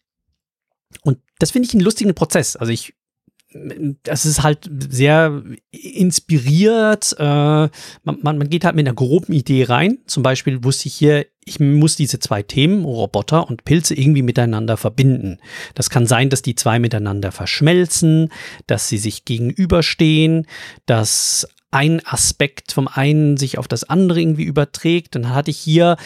Und 1.01 1.19
das 1.39 1.51
finde 1.51 1.67
ich 1.67 1.73
einen 1.73 1.83
lustigen 1.83 2.15
Prozess. 2.15 2.55
Also 2.55 2.71
ich 2.71 2.93
das 4.03 4.25
ist 4.25 4.43
halt 4.43 4.69
sehr 4.89 5.43
inspiriert. 5.71 7.15
Äh, 7.17 7.23
man, 7.23 7.69
man, 8.21 8.49
geht 8.49 8.65
halt 8.65 8.75
mit 8.75 8.87
einer 8.87 8.95
groben 8.95 9.33
Idee 9.33 9.65
rein. 9.65 9.99
Zum 10.07 10.23
Beispiel 10.23 10.63
wusste 10.63 10.87
ich 10.87 10.95
hier, 10.95 11.25
ich 11.45 11.59
muss 11.59 11.95
diese 11.95 12.19
zwei 12.19 12.41
Themen, 12.41 12.85
Roboter 12.85 13.47
und 13.47 13.65
Pilze, 13.65 13.95
irgendwie 13.95 14.21
miteinander 14.21 14.77
verbinden. 14.77 15.39
Das 15.75 15.89
kann 15.89 16.07
sein, 16.07 16.29
dass 16.29 16.41
die 16.41 16.55
zwei 16.55 16.79
miteinander 16.79 17.31
verschmelzen, 17.31 18.29
dass 18.67 18.87
sie 18.87 18.97
sich 18.97 19.25
gegenüberstehen, 19.25 20.47
dass 20.85 21.47
ein 21.71 22.05
Aspekt 22.05 22.71
vom 22.71 22.87
einen 22.87 23.37
sich 23.37 23.57
auf 23.57 23.67
das 23.67 23.83
andere 23.83 24.21
irgendwie 24.21 24.43
überträgt. 24.43 25.15
Dann 25.15 25.29
hatte 25.29 25.51
ich 25.51 25.57
hier 25.57 25.97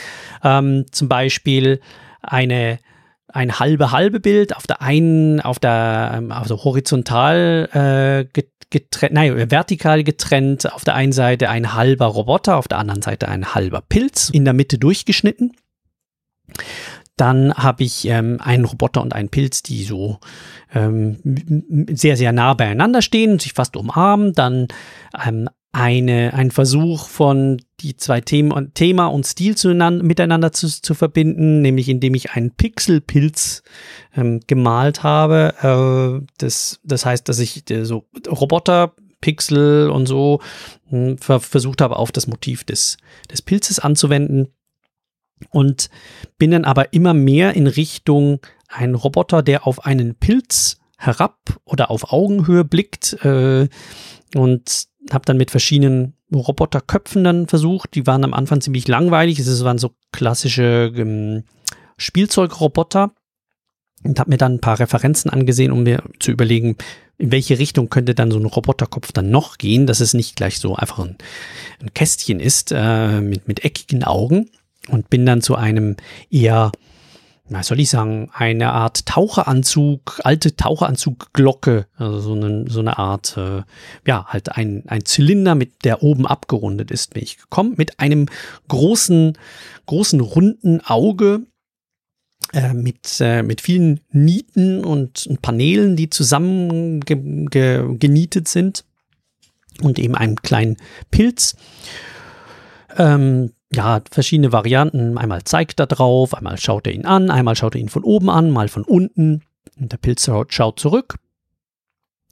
ähm, 0.43 0.85
zum 0.91 1.09
Beispiel 1.09 1.81
eine 2.21 2.79
ein 3.29 3.59
halbe 3.59 3.91
halbe 3.91 4.19
Bild 4.19 4.55
auf 4.55 4.67
der 4.67 4.81
einen, 4.81 5.41
auf 5.41 5.59
der, 5.59 6.13
ähm, 6.15 6.31
also 6.31 6.63
horizontal 6.63 8.27
äh, 8.33 8.41
getrennt, 8.69 9.13
nein, 9.13 9.51
vertikal 9.51 10.03
getrennt, 10.03 10.71
auf 10.73 10.83
der 10.83 10.95
einen 10.95 11.11
Seite 11.11 11.49
ein 11.49 11.73
halber 11.73 12.07
Roboter, 12.07 12.57
auf 12.57 12.67
der 12.67 12.79
anderen 12.79 13.01
Seite 13.01 13.27
ein 13.27 13.53
halber 13.53 13.81
Pilz, 13.81 14.29
in 14.29 14.45
der 14.45 14.53
Mitte 14.53 14.77
durchgeschnitten. 14.77 15.55
Dann 17.17 17.53
habe 17.55 17.83
ich 17.83 18.07
ähm, 18.07 18.39
einen 18.39 18.65
Roboter 18.65 19.01
und 19.01 19.13
einen 19.13 19.29
Pilz, 19.29 19.63
die 19.63 19.83
so 19.83 20.19
ähm, 20.73 21.17
sehr, 21.89 22.15
sehr 22.15 22.31
nah 22.31 22.53
beieinander 22.53 23.01
stehen, 23.01 23.39
sich 23.39 23.53
fast 23.53 23.75
umarmen. 23.75 24.33
Dann 24.33 24.67
ähm, 25.25 25.49
eine, 25.71 26.33
ein 26.33 26.51
Versuch 26.51 27.07
von 27.07 27.61
die 27.81 27.97
zwei 27.97 28.21
Themen, 28.21 28.73
Thema 28.73 29.07
und 29.07 29.25
Stil 29.25 29.55
zueinander, 29.55 30.03
miteinander 30.03 30.51
zu, 30.51 30.67
zu 30.67 30.93
verbinden, 30.93 31.61
nämlich 31.61 31.89
indem 31.89 32.15
ich 32.15 32.31
einen 32.31 32.51
Pixelpilz 32.51 33.63
ähm, 34.15 34.39
gemalt 34.47 35.03
habe. 35.03 35.53
Äh, 35.61 36.25
das, 36.37 36.79
das 36.83 37.05
heißt, 37.05 37.29
dass 37.29 37.39
ich 37.39 37.69
äh, 37.69 37.85
so 37.85 38.07
Roboter, 38.27 38.93
Pixel 39.21 39.89
und 39.89 40.05
so 40.05 40.41
äh, 40.91 41.15
ver 41.17 41.39
versucht 41.39 41.81
habe, 41.81 41.97
auf 41.97 42.11
das 42.11 42.27
Motiv 42.27 42.63
des, 42.63 42.97
des 43.29 43.41
Pilzes 43.41 43.79
anzuwenden. 43.79 44.53
Und 45.51 45.91
bin 46.39 46.49
dann 46.49 46.65
aber 46.65 46.93
immer 46.93 47.13
mehr 47.13 47.53
in 47.53 47.67
Richtung 47.67 48.39
ein 48.69 48.95
Roboter, 48.95 49.43
der 49.43 49.67
auf 49.67 49.85
einen 49.85 50.15
Pilz 50.15 50.79
herab 50.97 51.37
oder 51.63 51.91
auf 51.91 52.11
Augenhöhe 52.11 52.63
blickt. 52.63 53.13
Äh, 53.23 53.69
und 54.35 54.87
habe 55.11 55.25
dann 55.25 55.37
mit 55.37 55.51
verschiedenen 55.51 56.13
Roboterköpfen 56.33 57.23
dann 57.23 57.47
versucht. 57.47 57.95
Die 57.95 58.07
waren 58.07 58.23
am 58.23 58.33
Anfang 58.33 58.61
ziemlich 58.61 58.87
langweilig. 58.87 59.39
Es 59.39 59.63
waren 59.63 59.77
so 59.77 59.91
klassische 60.11 60.91
ähm, 60.95 61.43
Spielzeugroboter 61.97 63.11
und 64.03 64.19
habe 64.19 64.29
mir 64.29 64.37
dann 64.37 64.55
ein 64.55 64.61
paar 64.61 64.79
Referenzen 64.79 65.31
angesehen, 65.31 65.71
um 65.71 65.83
mir 65.83 66.03
zu 66.19 66.31
überlegen, 66.31 66.77
in 67.17 67.31
welche 67.31 67.57
Richtung 67.57 67.89
könnte 67.89 68.13
dann 68.13 68.31
so 68.31 68.37
ein 68.37 68.45
Roboterkopf 68.45 69.11
dann 69.11 69.31
noch 69.31 69.57
gehen, 69.57 69.87
dass 69.87 69.99
es 69.99 70.13
nicht 70.13 70.35
gleich 70.35 70.59
so 70.59 70.75
einfach 70.75 70.99
ein, 70.99 71.17
ein 71.81 71.93
Kästchen 71.93 72.39
ist 72.39 72.71
äh, 72.71 73.21
mit, 73.21 73.47
mit 73.47 73.65
eckigen 73.65 74.03
Augen 74.03 74.49
und 74.89 75.09
bin 75.09 75.25
dann 75.25 75.41
zu 75.41 75.55
einem 75.55 75.95
eher 76.29 76.71
na, 77.49 77.63
soll 77.63 77.79
ich 77.79 77.89
sagen, 77.89 78.29
eine 78.33 78.73
Art 78.73 79.05
Taucheranzug, 79.05 80.19
alte 80.23 80.55
Taucheranzugglocke, 80.55 81.87
also 81.95 82.19
so 82.19 82.33
eine, 82.33 82.65
so 82.69 82.81
eine 82.81 82.97
Art, 82.97 83.37
äh, 83.37 83.63
ja, 84.05 84.25
halt 84.25 84.57
ein, 84.57 84.83
ein 84.87 85.05
Zylinder, 85.05 85.55
mit 85.55 85.85
der 85.85 86.03
oben 86.03 86.27
abgerundet 86.27 86.91
ist, 86.91 87.13
bin 87.13 87.23
ich 87.23 87.37
gekommen, 87.37 87.75
mit 87.77 87.99
einem 87.99 88.27
großen, 88.67 89.37
großen 89.85 90.19
runden 90.19 90.81
Auge, 90.81 91.45
äh, 92.53 92.73
mit, 92.73 93.19
äh, 93.21 93.43
mit 93.43 93.61
vielen 93.61 94.01
Nieten 94.11 94.83
und, 94.83 95.25
und 95.27 95.41
Paneelen, 95.41 95.95
die 95.95 96.09
zusammen 96.09 96.99
ge, 97.01 97.45
ge, 97.45 97.97
genietet 97.97 98.47
sind 98.47 98.83
und 99.81 99.99
eben 99.99 100.15
einem 100.15 100.35
kleinen 100.35 100.77
Pilz. 101.11 101.55
Ähm, 102.97 103.51
ja, 103.73 104.01
verschiedene 104.09 104.51
Varianten. 104.51 105.17
Einmal 105.17 105.43
zeigt 105.43 105.79
er 105.79 105.87
drauf, 105.87 106.33
einmal 106.33 106.57
schaut 106.57 106.87
er 106.87 106.93
ihn 106.93 107.05
an, 107.05 107.29
einmal 107.29 107.55
schaut 107.55 107.75
er 107.75 107.81
ihn 107.81 107.89
von 107.89 108.03
oben 108.03 108.29
an, 108.29 108.51
mal 108.51 108.69
von 108.69 108.83
unten. 108.83 109.43
Und 109.79 109.91
der 109.91 109.97
Pilz 109.97 110.29
schaut 110.49 110.79
zurück. 110.79 111.17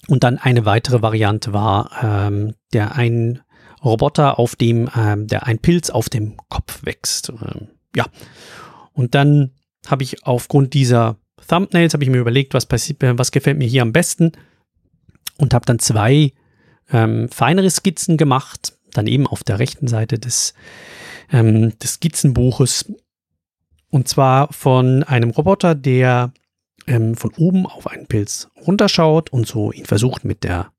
Und 0.07 0.23
dann 0.23 0.37
eine 0.37 0.65
weitere 0.65 1.01
Variante 1.01 1.53
war 1.53 1.91
ähm, 2.01 2.55
der 2.73 2.95
ein 2.95 3.41
Roboter, 3.83 4.39
auf 4.39 4.55
dem 4.55 4.89
ähm, 4.95 5.27
der 5.27 5.45
ein 5.45 5.59
Pilz 5.59 5.89
auf 5.89 6.09
dem 6.09 6.37
Kopf 6.49 6.85
wächst. 6.85 7.29
Ähm, 7.29 7.67
ja. 7.95 8.05
Und 8.93 9.15
dann 9.15 9.51
habe 9.87 10.03
ich 10.03 10.25
aufgrund 10.25 10.73
dieser 10.73 11.17
Thumbnails 11.47 11.93
habe 11.93 12.03
ich 12.03 12.09
mir 12.09 12.17
überlegt, 12.17 12.53
was 12.53 12.65
passiert, 12.65 12.99
was 13.01 13.31
gefällt 13.31 13.57
mir 13.57 13.67
hier 13.67 13.81
am 13.81 13.93
besten 13.93 14.31
und 15.37 15.53
habe 15.53 15.65
dann 15.65 15.79
zwei 15.79 16.33
ähm, 16.91 17.29
feinere 17.29 17.69
Skizzen 17.69 18.17
gemacht, 18.17 18.73
dann 18.93 19.07
eben 19.07 19.27
auf 19.27 19.43
der 19.43 19.59
rechten 19.59 19.87
Seite 19.87 20.17
des 20.17 20.53
ähm, 21.31 21.77
des 21.79 21.95
Skizzenbuches. 21.95 22.93
Und 23.89 24.07
zwar 24.07 24.51
von 24.51 25.03
einem 25.03 25.29
Roboter, 25.29 25.75
der 25.75 26.33
ähm, 26.87 27.15
von 27.15 27.31
oben 27.37 27.65
auf 27.65 27.87
einen 27.87 28.07
Pilz 28.07 28.49
runterschaut 28.65 29.31
und 29.31 29.47
so 29.47 29.71
ihn 29.71 29.85
versucht 29.85 30.25
mit 30.25 30.43
der 30.43 30.71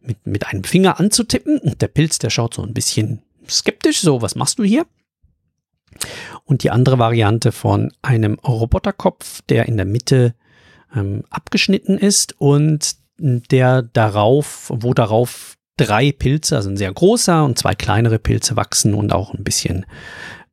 mit, 0.00 0.26
mit 0.26 0.46
einem 0.46 0.64
Finger 0.64 0.98
anzutippen. 0.98 1.58
Und 1.58 1.82
der 1.82 1.88
Pilz, 1.88 2.18
der 2.18 2.30
schaut 2.30 2.54
so 2.54 2.62
ein 2.62 2.74
bisschen 2.74 3.22
skeptisch, 3.48 4.00
so, 4.00 4.22
was 4.22 4.34
machst 4.34 4.58
du 4.58 4.64
hier? 4.64 4.86
Und 6.44 6.62
die 6.62 6.70
andere 6.70 6.98
Variante 6.98 7.52
von 7.52 7.92
einem 8.02 8.34
Roboterkopf, 8.34 9.42
der 9.42 9.66
in 9.66 9.76
der 9.76 9.86
Mitte 9.86 10.34
ähm, 10.94 11.24
abgeschnitten 11.30 11.98
ist 11.98 12.40
und 12.40 12.96
der 13.18 13.82
darauf, 13.82 14.72
wo 14.74 14.94
darauf 14.94 15.56
drei 15.76 16.12
Pilze, 16.12 16.56
also 16.56 16.70
ein 16.70 16.76
sehr 16.76 16.92
großer 16.92 17.44
und 17.44 17.58
zwei 17.58 17.74
kleinere 17.74 18.18
Pilze 18.18 18.56
wachsen 18.56 18.94
und 18.94 19.12
auch 19.12 19.34
ein 19.34 19.44
bisschen 19.44 19.86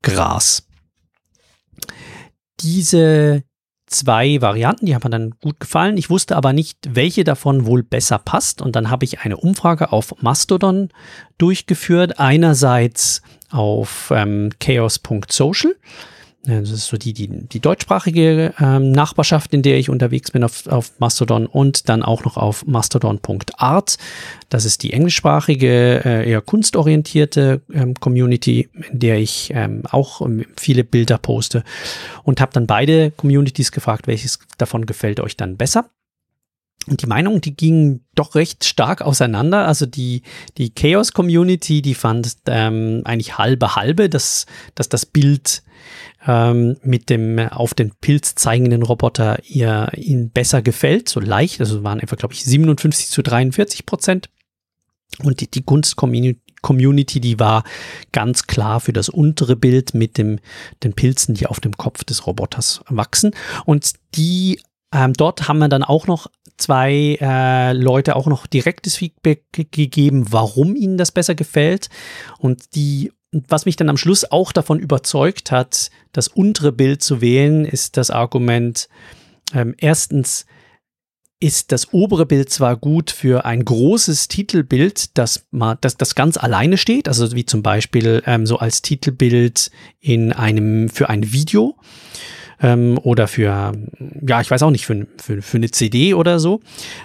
Gras. 0.02 0.68
Diese 2.62 3.44
zwei 3.90 4.40
Varianten, 4.42 4.86
die 4.86 4.96
haben 4.96 5.04
mir 5.04 5.10
dann 5.10 5.32
gut 5.42 5.60
gefallen. 5.60 5.98
Ich 5.98 6.10
wusste 6.10 6.36
aber 6.36 6.54
nicht, 6.54 6.78
welche 6.90 7.24
davon 7.24 7.66
wohl 7.66 7.84
besser 7.84 8.20
passt. 8.20 8.62
Und 8.62 8.76
dann 8.76 8.90
habe 8.90 9.06
ich 9.06 9.22
eine 9.22 9.38
Umfrage 9.38 9.92
auf 9.92 10.14
Mastodon 10.22 10.90
durchgeführt. 11.38 12.20
Einerseits 12.20 13.22
auf 13.50 14.12
ähm, 14.16 14.52
chaos.social. 14.60 15.76
Das 16.44 16.72
ist 16.72 16.88
so 16.88 16.96
die, 16.96 17.14
die, 17.14 17.28
die 17.28 17.60
deutschsprachige 17.60 18.54
ähm, 18.60 18.92
Nachbarschaft, 18.92 19.54
in 19.54 19.62
der 19.62 19.78
ich 19.78 19.90
unterwegs 19.90 20.32
bin 20.32 20.46
auf, 20.46 20.68
auf 20.68 20.94
Mastodon 20.98 21.46
und 21.46 21.90
dann 21.90 22.02
auch 22.02 22.24
noch 22.24 22.38
auf 22.38 22.66
mastodon.art. 22.66 23.98
Das 24.48 24.64
ist 24.64 24.84
die 24.84 24.94
englischsprachige, 24.94 26.02
äh, 26.06 26.30
eher 26.30 26.42
kunstorientierte 26.42 27.62
ähm, 27.74 27.94
Community, 27.94 28.70
in 28.90 29.00
der 29.00 29.20
ich 29.20 29.52
ähm, 29.54 29.84
auch 29.92 30.22
ähm, 30.22 30.46
viele 30.56 30.86
Bilder 30.86 31.18
poste 31.18 31.64
und 32.24 32.40
habe 32.40 32.54
dann 32.54 32.68
beide 32.68 33.12
Communities 33.12 33.74
gefragt, 33.74 34.08
welches 34.08 34.40
davon 34.58 34.86
gefällt 34.86 35.20
euch 35.20 35.36
dann 35.36 35.58
besser. 35.58 35.90
Und 36.88 37.02
die 37.02 37.08
Meinungen, 37.08 37.42
die 37.42 37.56
gingen 37.56 38.06
doch 38.16 38.36
recht 38.36 38.64
stark 38.64 39.02
auseinander. 39.02 39.68
Also 39.68 39.86
die, 39.86 40.24
die 40.58 40.74
Chaos-Community, 40.74 41.82
die 41.82 41.94
fand 41.94 42.38
ähm, 42.48 43.02
eigentlich 43.06 43.38
halbe 43.38 43.76
halbe, 43.76 44.10
dass, 44.10 44.46
dass 44.76 44.90
das 44.90 45.06
Bild 45.06 45.62
ähm, 46.26 46.78
mit 46.82 47.10
dem 47.10 47.40
auf 47.40 47.74
den 47.74 47.92
Pilz 48.02 48.36
zeigenden 48.36 48.84
Roboter 48.84 49.40
ihr 49.46 49.92
ihnen 49.96 50.32
besser 50.32 50.62
gefällt, 50.62 51.10
so 51.10 51.20
leicht. 51.20 51.60
Also 51.60 51.84
waren 51.84 52.00
einfach, 52.00 52.18
glaube 52.18 52.34
ich, 52.34 52.44
57 52.44 53.10
zu 53.10 53.22
43 53.22 53.86
Prozent. 53.86 54.30
Und 55.24 55.42
die, 55.42 55.50
die 55.50 55.64
Kunst-Community, 55.64 57.20
die 57.20 57.40
war 57.40 57.64
ganz 58.12 58.48
klar 58.48 58.80
für 58.80 58.94
das 58.94 59.10
untere 59.10 59.56
Bild 59.56 59.94
mit 59.94 60.18
dem, 60.18 60.40
den 60.84 60.94
Pilzen, 60.94 61.36
die 61.36 61.48
auf 61.48 61.60
dem 61.60 61.76
Kopf 61.78 62.04
des 62.04 62.26
Roboters 62.26 62.82
wachsen. 62.88 63.32
Und 63.66 63.94
die 64.16 64.60
ähm, 64.94 65.14
dort 65.14 65.48
haben 65.48 65.60
wir 65.60 65.70
dann 65.70 65.84
auch 65.84 66.08
noch 66.08 66.28
zwei 66.58 67.18
äh, 67.22 67.74
Leute 67.74 68.16
auch 68.16 68.28
noch 68.28 68.48
direktes 68.48 68.96
Feedback 68.96 69.46
gegeben, 69.52 70.32
warum 70.32 70.76
ihnen 70.76 70.98
das 70.98 71.12
besser 71.12 71.36
gefällt. 71.36 71.90
Und 72.38 72.76
die, 72.76 73.12
was 73.32 73.66
mich 73.66 73.76
dann 73.76 73.90
am 73.90 73.98
Schluss 73.98 74.30
auch 74.30 74.52
davon 74.52 74.80
überzeugt 74.80 75.52
hat, 75.52 75.90
das 76.12 76.28
untere 76.28 76.72
Bild 76.72 77.02
zu 77.02 77.22
wählen, 77.22 77.66
ist 77.66 77.98
das 77.98 78.12
Argument, 78.12 78.90
ähm, 79.54 79.76
erstens, 79.78 80.46
ist 81.42 81.72
das 81.72 81.94
obere 81.94 82.26
Bild 82.26 82.50
zwar 82.50 82.76
gut 82.76 83.12
für 83.12 83.46
ein 83.46 83.64
großes 83.64 84.28
Titelbild, 84.28 85.18
das, 85.18 85.46
mal, 85.52 85.78
das, 85.80 85.96
das 85.96 86.14
ganz 86.14 86.36
alleine 86.36 86.78
steht, 86.78 87.08
also 87.08 87.34
wie 87.34 87.46
zum 87.46 87.64
Beispiel 87.64 88.22
ähm, 88.26 88.46
so 88.46 88.58
als 88.58 88.82
Titelbild 88.82 89.72
in 90.02 90.34
einem, 90.34 90.90
für 90.90 91.10
ein 91.10 91.32
Video 91.32 91.78
ähm, 92.62 93.00
oder 93.02 93.28
für, 93.28 93.74
ja, 94.28 94.42
ich 94.42 94.52
weiß 94.52 94.64
auch 94.64 94.72
nicht, 94.72 94.86
für, 94.86 95.08
für, 95.18 95.42
für 95.42 95.58
eine 95.58 95.72
CD 95.72 96.14
oder 96.14 96.40
so. 96.40 96.60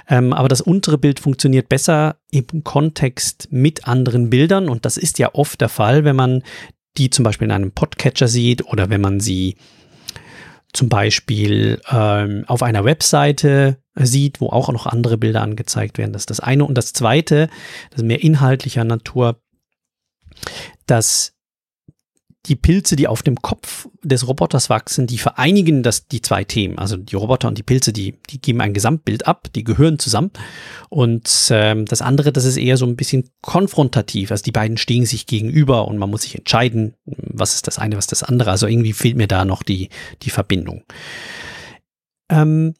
Ähm, 0.09 0.33
aber 0.33 0.49
das 0.49 0.61
untere 0.61 0.99
Bild 0.99 1.21
funktioniert 1.21 1.69
besser 1.69 2.17
im 2.31 2.65
Kontext 2.65 3.49
mit 3.51 3.87
anderen 3.87 4.31
Bildern 4.31 4.69
und 4.69 4.85
das 4.85 4.97
ist 4.97 5.19
ja 5.19 5.31
oft 5.35 5.61
der 5.61 5.69
Fall, 5.69 6.05
wenn 6.05 6.17
man 6.17 6.43
die 6.97 7.11
zum 7.11 7.25
Beispiel 7.25 7.47
in 7.47 7.53
einem 7.53 7.73
Podcatcher 7.73 8.29
sieht 8.29 8.67
oder 8.67 8.91
wenn 8.91 9.01
man 9.01 9.21
sie 9.21 9.57
zum 10.73 10.89
Beispiel 10.89 11.81
ähm, 11.91 12.45
auf 12.47 12.63
einer 12.63 12.85
Webseite 12.85 13.79
sieht, 13.95 14.41
wo 14.41 14.49
auch 14.49 14.71
noch 14.73 14.87
andere 14.87 15.17
Bilder 15.17 15.41
angezeigt 15.41 15.99
werden. 15.99 16.13
Das 16.13 16.23
ist 16.23 16.31
das 16.31 16.41
eine. 16.41 16.65
Und 16.65 16.77
das 16.77 16.93
zweite, 16.93 17.49
das 17.91 18.01
ist 18.01 18.07
mehr 18.07 18.23
inhaltlicher 18.23 18.85
Natur, 18.85 19.41
dass 20.87 21.34
die 22.47 22.57
Pilze, 22.57 22.95
die 22.97 23.09
auf 23.09 23.23
dem 23.23 23.37
Kopf 23.37 23.89
des 24.03 24.29
Roboters 24.29 24.69
wachsen, 24.69 25.07
die 25.07 25.19
vereinigen 25.19 25.83
das, 25.83 26.09
die 26.09 26.21
zwei 26.21 26.45
Themen. 26.45 26.79
Also 26.79 26.97
die 26.97 27.17
Roboter 27.17 27.49
und 27.49 27.57
die 27.57 27.63
Pilze, 27.63 27.93
die, 27.93 28.17
die 28.31 28.41
geben 28.41 28.61
ein 28.61 28.75
Gesamtbild 28.75 29.27
ab, 29.27 29.49
die 29.55 29.65
gehören 29.65 29.99
zusammen. 29.99 30.31
Und 30.91 31.49
ähm, 31.51 31.87
das 31.87 32.03
andere, 32.03 32.33
das 32.33 32.45
ist 32.45 32.59
eher 32.59 32.77
so 32.77 32.85
ein 32.85 32.97
bisschen 32.97 33.31
konfrontativ. 33.41 34.31
Also 34.31 34.43
die 34.43 34.53
beiden 34.53 34.77
stehen 34.77 35.07
sich 35.07 35.27
gegenüber 35.27 35.89
und 35.89 35.97
man 35.97 36.11
muss 36.11 36.23
sich 36.23 36.37
entscheiden, 36.37 36.95
was 37.07 37.55
ist 37.55 37.67
das 37.67 37.79
eine, 37.79 37.97
was 37.97 38.07
das 38.07 38.23
andere. 38.23 38.51
Also 38.51 38.67
irgendwie 38.67 38.93
fehlt 38.93 39.17
mir 39.17 39.29
da 39.29 39.45
noch 39.45 39.63
die, 39.63 39.89
die 40.23 40.31
Verbindung. 40.31 40.83
Ähm, 42.29 42.75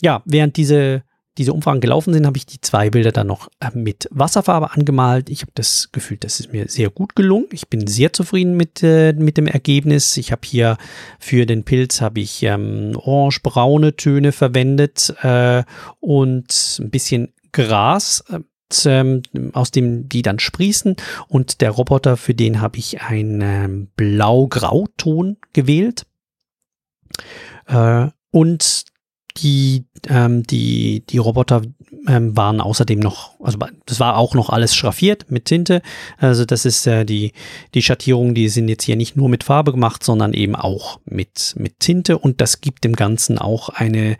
ja, 0.00 0.22
während 0.26 0.56
diese 0.56 1.02
diese 1.38 1.52
Umfragen 1.52 1.80
gelaufen 1.80 2.12
sind, 2.12 2.26
habe 2.26 2.36
ich 2.36 2.46
die 2.46 2.60
zwei 2.60 2.90
Bilder 2.90 3.12
dann 3.12 3.28
noch 3.28 3.48
äh, 3.60 3.70
mit 3.72 4.08
Wasserfarbe 4.10 4.72
angemalt. 4.72 5.30
Ich 5.30 5.42
habe 5.42 5.52
das 5.54 5.90
Gefühl, 5.92 6.18
das 6.18 6.40
ist 6.40 6.52
mir 6.52 6.68
sehr 6.68 6.90
gut 6.90 7.14
gelungen. 7.14 7.46
Ich 7.52 7.68
bin 7.68 7.86
sehr 7.86 8.12
zufrieden 8.12 8.56
mit, 8.56 8.82
äh, 8.82 9.12
mit 9.12 9.36
dem 9.36 9.46
Ergebnis. 9.46 10.16
Ich 10.16 10.32
habe 10.32 10.42
hier 10.44 10.76
für 11.18 11.46
den 11.46 11.64
Pilz 11.64 12.00
habe 12.00 12.20
ich 12.20 12.42
ähm, 12.42 12.92
orange-braune 12.96 13.96
Töne 13.96 14.32
verwendet 14.32 15.14
äh, 15.22 15.62
und 16.00 16.78
ein 16.80 16.90
bisschen 16.90 17.32
Gras 17.52 18.24
äh, 18.28 18.40
ähm, 18.84 19.22
aus 19.54 19.70
dem 19.70 20.08
die 20.08 20.22
dann 20.22 20.38
sprießen 20.38 20.96
und 21.28 21.62
der 21.62 21.70
Roboter, 21.70 22.18
für 22.18 22.34
den 22.34 22.60
habe 22.60 22.78
ich 22.78 23.00
einen 23.00 23.40
ähm, 23.40 23.88
blau-grau-Ton 23.96 25.38
gewählt. 25.54 26.04
Äh, 27.66 28.08
und 28.30 28.84
die, 29.42 29.84
ähm, 30.08 30.42
die, 30.44 31.04
die 31.08 31.18
Roboter 31.18 31.62
ähm, 32.06 32.36
waren 32.36 32.60
außerdem 32.60 32.98
noch, 32.98 33.38
also 33.40 33.58
das 33.86 34.00
war 34.00 34.16
auch 34.16 34.34
noch 34.34 34.50
alles 34.50 34.74
schraffiert 34.74 35.30
mit 35.30 35.46
Tinte. 35.46 35.82
Also 36.18 36.44
das 36.44 36.64
ist 36.64 36.86
äh, 36.86 37.04
die, 37.04 37.32
die 37.74 37.82
Schattierungen, 37.82 38.34
die 38.34 38.48
sind 38.48 38.68
jetzt 38.68 38.84
hier 38.84 38.96
nicht 38.96 39.16
nur 39.16 39.28
mit 39.28 39.44
Farbe 39.44 39.72
gemacht, 39.72 40.04
sondern 40.04 40.34
eben 40.34 40.56
auch 40.56 41.00
mit, 41.04 41.54
mit 41.56 41.80
Tinte 41.80 42.18
und 42.18 42.40
das 42.40 42.60
gibt 42.60 42.84
dem 42.84 42.96
Ganzen 42.96 43.38
auch 43.38 43.68
eine, 43.68 44.16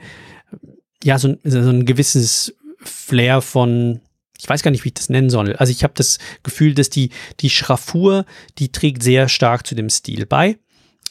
ja, 1.03 1.19
so, 1.19 1.37
so 1.45 1.59
ein 1.59 1.85
gewisses 1.85 2.57
Flair 2.79 3.43
von, 3.43 4.01
ich 4.39 4.49
weiß 4.49 4.63
gar 4.63 4.71
nicht, 4.71 4.85
wie 4.85 4.89
ich 4.89 4.95
das 4.95 5.09
nennen 5.09 5.31
soll. 5.31 5.55
Also 5.57 5.71
ich 5.71 5.83
habe 5.83 5.95
das 5.97 6.19
Gefühl, 6.43 6.75
dass 6.75 6.91
die, 6.91 7.11
die 7.41 7.51
Schraffur, 7.51 8.25
die 8.59 8.71
trägt 8.71 9.03
sehr 9.03 9.29
stark 9.29 9.67
zu 9.67 9.75
dem 9.75 9.91
Stil 9.91 10.27
bei. 10.27 10.59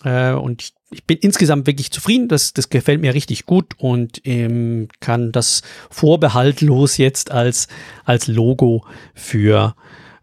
Äh, 0.03 0.31
und 0.31 0.61
ich 0.61 0.76
ich 0.89 1.03
bin 1.03 1.17
insgesamt 1.17 1.67
wirklich 1.67 1.91
zufrieden. 1.91 2.27
Das, 2.27 2.53
das 2.53 2.69
gefällt 2.69 3.01
mir 3.01 3.13
richtig 3.13 3.45
gut 3.45 3.73
und 3.77 4.21
ähm, 4.25 4.87
kann 4.99 5.31
das 5.31 5.61
vorbehaltlos 5.89 6.97
jetzt 6.97 7.31
als, 7.31 7.67
als 8.05 8.27
Logo 8.27 8.85
für 9.13 9.75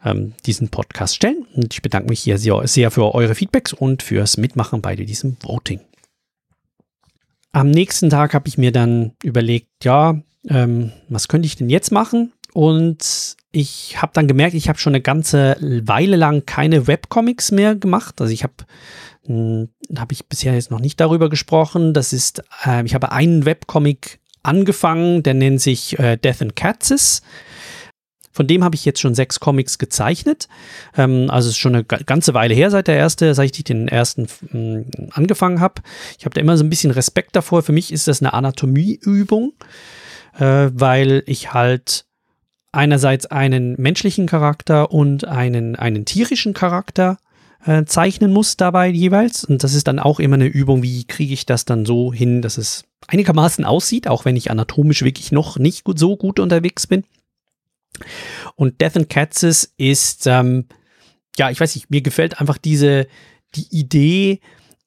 ähm, 0.05 0.35
diesen 0.47 0.69
Podcast 0.69 1.17
stellen. 1.17 1.47
Und 1.55 1.75
ich 1.75 1.83
bedanke 1.83 2.09
mich 2.09 2.21
hier 2.21 2.39
sehr, 2.39 2.67
sehr 2.67 2.91
für 2.91 3.15
eure 3.15 3.35
Feedbacks 3.35 3.73
und 3.73 4.03
fürs 4.03 4.37
Mitmachen 4.37 4.81
bei 4.81 4.97
diesem 4.97 5.37
Voting. 5.43 5.81
Am 7.53 7.71
nächsten 7.71 8.11
Tag 8.11 8.35
habe 8.35 8.49
ich 8.49 8.59
mir 8.59 8.73
dann 8.73 9.13
überlegt, 9.23 9.69
ja, 9.85 10.21
ähm, 10.49 10.93
was 11.09 11.29
könnte 11.29 11.47
ich 11.47 11.57
denn 11.57 11.71
jetzt 11.71 11.93
machen? 11.93 12.33
Und 12.53 13.37
ich 13.55 14.03
habe 14.03 14.13
dann 14.15 14.27
gemerkt, 14.27 14.55
ich 14.55 14.69
habe 14.69 14.79
schon 14.79 14.95
eine 14.95 15.01
ganze 15.01 15.57
Weile 15.61 16.17
lang 16.17 16.45
keine 16.45 16.87
Webcomics 16.87 17.53
mehr 17.53 17.77
gemacht. 17.77 18.21
Also 18.21 18.33
ich 18.33 18.43
habe 18.43 18.55
hm, 19.27 19.69
habe 19.97 20.13
ich 20.13 20.27
bisher 20.27 20.55
jetzt 20.55 20.71
noch 20.71 20.81
nicht 20.81 21.01
darüber 21.01 21.31
gesprochen. 21.31 21.95
Das 21.95 22.13
ist, 22.13 22.43
äh, 22.67 22.85
ich 22.85 22.95
habe 22.95 23.13
einen 23.13 23.45
Webcomic 23.45 24.19
angefangen, 24.43 25.23
der 25.23 25.35
nennt 25.35 25.61
sich 25.61 25.99
äh, 25.99 26.17
Death 26.17 26.43
and 26.43 26.57
Katzes. 26.57 27.23
Von 28.33 28.49
dem 28.49 28.65
habe 28.65 28.75
ich 28.75 28.85
jetzt 28.85 29.01
schon 29.01 29.15
sechs 29.15 29.39
Comics 29.39 29.79
gezeichnet. 29.79 30.49
Ähm, 30.97 31.31
also 31.31 31.49
es 31.49 31.55
ist 31.55 31.61
schon 31.61 31.77
eine 31.77 31.85
ganze 31.85 32.35
Weile 32.35 32.55
her, 32.55 32.73
seit 32.73 32.89
der 32.89 32.97
erste, 32.97 33.33
seit 33.35 33.57
ich 33.57 33.65
den 33.65 33.87
ersten 33.87 34.27
ähm, 34.53 34.87
angefangen 35.13 35.61
habe. 35.61 35.81
Ich 36.19 36.25
habe 36.25 36.35
da 36.35 36.41
immer 36.41 36.57
so 36.57 36.65
ein 36.65 36.71
bisschen 36.71 36.91
Respekt 36.91 37.37
davor. 37.37 37.63
Für 37.63 37.73
mich 37.73 37.93
ist 37.93 38.09
das 38.09 38.21
eine 38.21 38.35
Anatomieübung, 38.35 39.53
äh, 40.37 40.71
weil 40.73 41.23
ich 41.27 41.55
halt 41.55 42.07
einerseits 42.75 43.27
einen 43.27 43.75
menschlichen 43.81 44.27
Charakter 44.27 44.91
und 44.91 45.25
einen, 45.27 45.77
einen 45.77 46.05
tierischen 46.05 46.55
Charakter 46.55 47.19
äh, 47.65 47.85
zeichnen 47.85 48.33
muss 48.33 48.57
dabei 48.57 48.89
jeweils. 48.89 49.45
Und 49.45 49.65
das 49.65 49.75
ist 49.75 49.89
dann 49.89 49.99
auch 49.99 50.21
immer 50.21 50.35
eine 50.35 50.47
Übung, 50.47 50.83
wie 50.83 51.05
kriege 51.05 51.33
ich 51.33 51.47
das 51.47 51.65
dann 51.65 51.87
so 51.87 52.13
hin, 52.13 52.43
dass 52.43 52.59
es 52.59 52.85
einigermaßen 53.07 53.65
aussieht, 53.65 54.09
auch 54.09 54.25
wenn 54.25 54.37
ich 54.37 54.51
anatomisch 54.51 55.03
wirklich 55.03 55.33
noch 55.33 55.59
nicht 55.59 55.85
so 55.97 56.17
gut 56.17 56.41
unterwegs 56.41 56.87
bin. 56.87 57.05
Und 58.57 58.81
Death 58.81 58.97
and 58.97 59.09
Katzes 59.09 59.73
ist, 59.77 60.27
ähm, 60.27 60.67
ja, 61.39 61.51
ich 61.51 61.61
weiß 61.61 61.75
nicht, 61.75 61.91
mir 61.91 62.03
gefällt 62.03 62.41
einfach 62.41 62.59
diese, 62.59 63.07
die 63.55 63.67
Idee, 63.71 64.41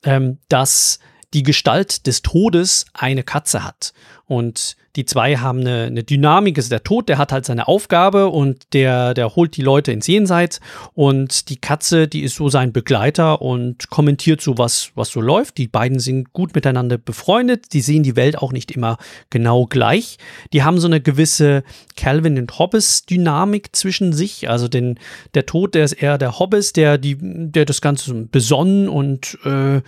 ähm, 0.03 0.39
dass 0.49 0.99
die 1.33 1.43
Gestalt 1.43 2.07
des 2.07 2.21
Todes 2.21 2.85
eine 2.93 3.23
Katze 3.23 3.63
hat. 3.63 3.93
Und 4.25 4.75
die 4.97 5.05
zwei 5.05 5.37
haben 5.37 5.59
eine, 5.59 5.83
eine 5.83 6.03
Dynamik. 6.03 6.57
Also 6.57 6.69
der 6.69 6.83
Tod, 6.83 7.07
der 7.07 7.19
hat 7.19 7.31
halt 7.31 7.45
seine 7.45 7.67
Aufgabe 7.67 8.27
und 8.27 8.73
der, 8.73 9.13
der 9.13 9.35
holt 9.35 9.55
die 9.55 9.61
Leute 9.61 9.91
ins 9.91 10.07
Jenseits. 10.07 10.59
Und 10.95 11.49
die 11.49 11.57
Katze, 11.57 12.07
die 12.07 12.23
ist 12.23 12.35
so 12.35 12.49
sein 12.49 12.73
Begleiter 12.73 13.43
und 13.43 13.91
kommentiert 13.91 14.41
so, 14.41 14.57
was, 14.57 14.91
was 14.95 15.09
so 15.09 15.21
läuft. 15.21 15.59
Die 15.59 15.67
beiden 15.67 15.99
sind 15.99 16.33
gut 16.33 16.55
miteinander 16.55 16.97
befreundet. 16.97 17.73
Die 17.73 17.81
sehen 17.81 18.01
die 18.01 18.15
Welt 18.15 18.39
auch 18.39 18.51
nicht 18.51 18.71
immer 18.71 18.97
genau 19.29 19.67
gleich. 19.67 20.17
Die 20.51 20.63
haben 20.63 20.79
so 20.79 20.87
eine 20.87 20.99
gewisse 20.99 21.63
Calvin 21.95 22.39
und 22.39 22.57
Hobbes 22.57 23.05
Dynamik 23.05 23.75
zwischen 23.75 24.13
sich. 24.13 24.49
Also 24.49 24.67
den, 24.67 24.99
der 25.35 25.45
Tod, 25.45 25.75
der 25.75 25.85
ist 25.85 25.93
eher 25.93 26.17
der 26.17 26.39
Hobbes, 26.39 26.73
der, 26.73 26.97
die, 26.97 27.17
der 27.19 27.65
das 27.65 27.81
Ganze 27.81 28.15
besonnen 28.15 28.89
und 28.89 29.37
äh, 29.45 29.81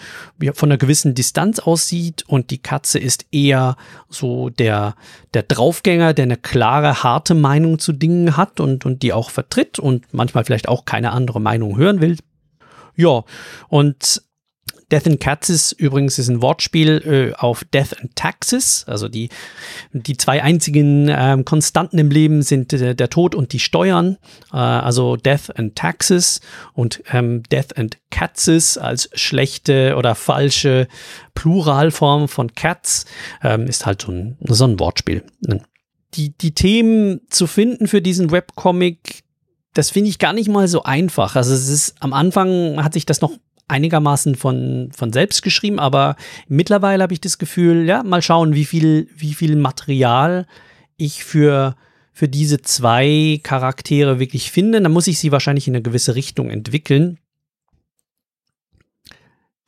von 0.54 0.70
einer 0.70 0.78
gewissen 0.78 1.16
Distanz 1.16 1.58
aussieht. 1.58 2.26
Und 2.28 2.52
die 2.52 2.60
Katze 2.60 3.00
ist 3.00 3.26
eher 3.32 3.76
so 4.08 4.50
der, 4.50 4.94
der 5.34 5.44
Draufgänger, 5.44 6.14
der 6.14 6.24
eine 6.24 6.38
klare, 6.38 7.04
harte 7.04 7.36
Meinung 7.36 7.80
zu 7.80 7.94
Dingen 7.94 8.38
hat 8.38 8.60
und, 8.60 8.86
und 8.86 9.04
die 9.04 9.14
auch 9.14 9.30
vertritt 9.30 9.80
und 9.80 10.14
manchmal 10.14 10.46
vielleicht 10.46 10.68
auch 10.68 10.86
keine 10.86 11.12
andere 11.12 11.42
Meinung 11.42 11.78
hören 11.78 12.02
will. 12.02 12.18
Ja, 12.96 13.24
und 13.70 14.22
Death 14.92 15.08
and 15.08 15.20
Katzes 15.20 15.72
übrigens 15.72 16.18
ist 16.18 16.30
ein 16.30 16.42
Wortspiel 16.42 17.32
äh, 17.34 17.38
auf 17.38 17.64
Death 17.64 18.00
and 18.00 18.16
Taxes. 18.16 18.86
Also 18.88 19.08
die, 19.08 19.30
die 19.92 20.18
zwei 20.18 20.42
einzigen 20.42 21.08
ähm, 21.10 21.46
Konstanten 21.46 21.98
im 22.00 22.10
Leben 22.10 22.42
sind 22.42 22.74
äh, 22.74 22.96
der 22.96 23.10
Tod 23.10 23.36
und 23.36 23.54
die 23.54 23.60
Steuern. 23.60 24.18
Äh, 24.52 24.58
also 24.58 25.16
Death 25.16 25.56
and 25.56 25.76
Taxes 25.76 26.42
und 26.74 27.04
ähm, 27.12 27.44
Death 27.44 27.78
and 27.78 27.98
Katzes 28.10 28.78
als 28.78 29.10
schlechte 29.14 29.96
oder 29.98 30.16
falsche 30.16 30.88
Pluralform 31.36 32.28
von 32.28 32.54
Cats 32.54 33.06
ähm, 33.44 33.68
ist 33.68 33.86
halt 33.86 34.02
so 34.02 34.12
ein, 34.12 34.38
so 34.48 34.66
ein 34.66 34.80
Wortspiel. 34.80 35.24
Die, 36.16 36.36
die 36.36 36.54
Themen 36.54 37.22
zu 37.30 37.48
finden 37.48 37.88
für 37.88 38.02
diesen 38.02 38.32
Webcomic, 38.32 39.24
das 39.74 39.92
finde 39.92 40.10
ich 40.10 40.20
gar 40.20 40.34
nicht 40.34 40.50
mal 40.50 40.68
so 40.68 40.84
einfach. 40.84 41.36
Also 41.36 41.54
es 41.54 41.70
ist 41.70 41.96
am 42.00 42.14
Anfang 42.14 42.84
hat 42.84 42.94
sich 42.94 43.06
das 43.06 43.22
noch 43.22 43.32
einigermaßen 43.70 44.36
von, 44.36 44.92
von 44.96 45.14
selbst 45.14 45.42
geschrieben, 45.42 45.80
aber 45.80 46.16
mittlerweile 46.48 47.04
habe 47.04 47.14
ich 47.14 47.22
das 47.22 47.38
Gefühl, 47.38 47.86
ja, 47.86 48.04
mal 48.04 48.22
schauen, 48.22 48.54
wie 48.54 48.66
viel, 48.66 49.08
wie 49.16 49.34
viel 49.34 49.56
Material 49.56 50.48
ich 50.98 51.24
für, 51.24 51.76
für 52.12 52.28
diese 52.28 52.62
zwei 52.62 53.40
Charaktere 53.44 54.20
wirklich 54.20 54.52
finde. 54.52 54.82
Dann 54.82 54.92
muss 54.92 55.08
ich 55.08 55.20
sie 55.20 55.32
wahrscheinlich 55.32 55.68
in 55.68 55.76
eine 55.76 55.84
gewisse 55.84 56.16
Richtung 56.16 56.50
entwickeln. 56.50 57.20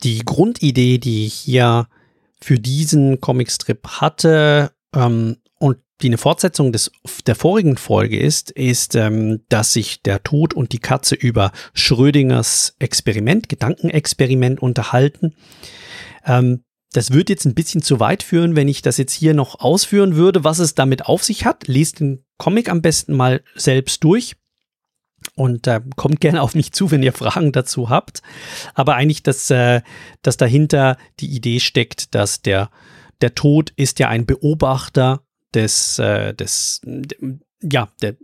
Die 0.04 0.20
Grundidee, 0.26 0.98
die 0.98 1.26
ich 1.26 1.36
hier 1.36 1.88
für 2.42 2.60
diesen 2.60 3.22
Comicstrip 3.22 3.88
hatte, 3.88 4.72
ähm, 4.96 5.38
und 5.62 5.78
die 6.02 6.08
eine 6.08 6.18
Fortsetzung 6.18 6.72
des, 6.72 6.92
der 7.28 7.36
vorigen 7.36 7.78
Folge 7.78 8.20
ist, 8.20 8.50
ist, 8.50 8.96
ähm, 8.96 9.42
dass 9.48 9.74
sich 9.74 10.02
der 10.02 10.24
Tod 10.24 10.56
und 10.56 10.72
die 10.72 10.80
Katze 10.80 11.14
über 11.14 11.52
Schrödingers 11.76 12.76
Experiment, 12.80 13.48
Gedankenexperiment 13.48 14.60
unterhalten. 14.60 15.36
Ähm, 16.26 16.64
das 16.94 17.12
wird 17.12 17.30
jetzt 17.30 17.46
ein 17.46 17.54
bisschen 17.54 17.84
zu 17.84 18.00
weit 18.00 18.24
führen, 18.24 18.56
wenn 18.56 18.68
ich 18.68 18.82
das 18.82 18.98
jetzt 18.98 19.14
hier 19.14 19.36
noch 19.36 19.60
ausführen 19.60 20.16
würde, 20.16 20.44
was 20.44 20.58
es 20.58 20.74
damit 20.74 21.06
auf 21.06 21.24
sich 21.24 21.46
hat. 21.46 21.68
Lest 21.68 22.00
den 22.00 22.26
Comic 22.40 22.68
am 22.68 22.82
besten 22.82 23.16
mal 23.16 23.44
selbst 23.56 24.04
durch 24.04 24.38
und 25.36 25.68
äh, 25.68 25.80
kommt 25.96 26.22
gerne 26.22 26.42
auf 26.42 26.56
mich 26.56 26.72
zu, 26.72 26.90
wenn 26.90 27.04
ihr 27.04 27.14
Fragen 27.14 27.52
dazu 27.52 27.92
habt. 27.92 28.24
Aber 28.74 28.96
eigentlich, 28.96 29.22
dass, 29.22 29.52
äh, 29.52 29.82
dass 30.24 30.38
dahinter 30.38 30.98
die 31.20 31.30
Idee 31.30 31.60
steckt, 31.60 32.16
dass 32.16 32.42
der, 32.42 32.72
der 33.22 33.36
Tod 33.36 33.72
ist 33.76 34.00
ja 34.00 34.10
ein 34.10 34.26
Beobachter 34.26 35.22
des, 35.54 36.00
äh, 36.00 36.34
des, 36.34 36.82
ja, 37.62 37.90
der, 38.02 38.16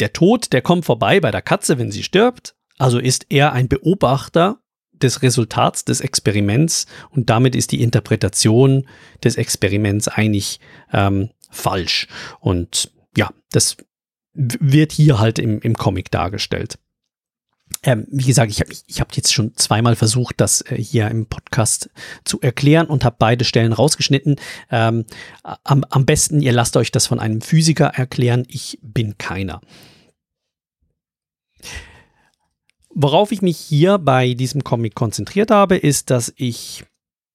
der 0.00 0.12
Tod, 0.12 0.52
der 0.52 0.62
kommt 0.62 0.84
vorbei 0.84 1.20
bei 1.20 1.30
der 1.30 1.42
Katze, 1.42 1.78
wenn 1.78 1.90
sie 1.90 2.02
stirbt. 2.02 2.54
Also 2.78 2.98
ist 2.98 3.26
er 3.30 3.52
ein 3.52 3.68
Beobachter 3.68 4.58
des 4.92 5.22
Resultats 5.22 5.84
des 5.84 6.00
Experiments 6.00 6.86
und 7.10 7.30
damit 7.30 7.54
ist 7.54 7.72
die 7.72 7.82
Interpretation 7.82 8.86
des 9.22 9.36
Experiments 9.36 10.08
eigentlich 10.08 10.60
ähm, 10.92 11.30
falsch. 11.50 12.08
Und 12.40 12.90
ja, 13.16 13.30
das 13.50 13.76
wird 14.32 14.92
hier 14.92 15.18
halt 15.18 15.38
im, 15.38 15.60
im 15.60 15.74
Comic 15.74 16.10
dargestellt. 16.10 16.78
Ähm, 17.82 18.06
wie 18.10 18.24
gesagt, 18.24 18.50
ich 18.50 18.60
habe 18.60 18.72
ich 18.72 19.00
hab 19.00 19.14
jetzt 19.16 19.32
schon 19.32 19.54
zweimal 19.56 19.96
versucht, 19.96 20.40
das 20.40 20.60
äh, 20.62 20.76
hier 20.76 21.08
im 21.08 21.26
Podcast 21.26 21.90
zu 22.24 22.40
erklären 22.40 22.86
und 22.86 23.04
habe 23.04 23.16
beide 23.18 23.44
Stellen 23.44 23.72
rausgeschnitten. 23.72 24.36
Ähm, 24.70 25.04
am, 25.42 25.84
am 25.90 26.06
besten, 26.06 26.40
ihr 26.42 26.52
lasst 26.52 26.76
euch 26.76 26.90
das 26.90 27.06
von 27.06 27.20
einem 27.20 27.40
Physiker 27.40 27.86
erklären. 27.86 28.44
Ich 28.48 28.78
bin 28.82 29.18
keiner. 29.18 29.60
Worauf 32.90 33.30
ich 33.30 33.42
mich 33.42 33.58
hier 33.58 33.98
bei 33.98 34.34
diesem 34.34 34.64
Comic 34.64 34.94
konzentriert 34.94 35.50
habe, 35.50 35.76
ist, 35.76 36.10
dass 36.10 36.32
ich, 36.36 36.84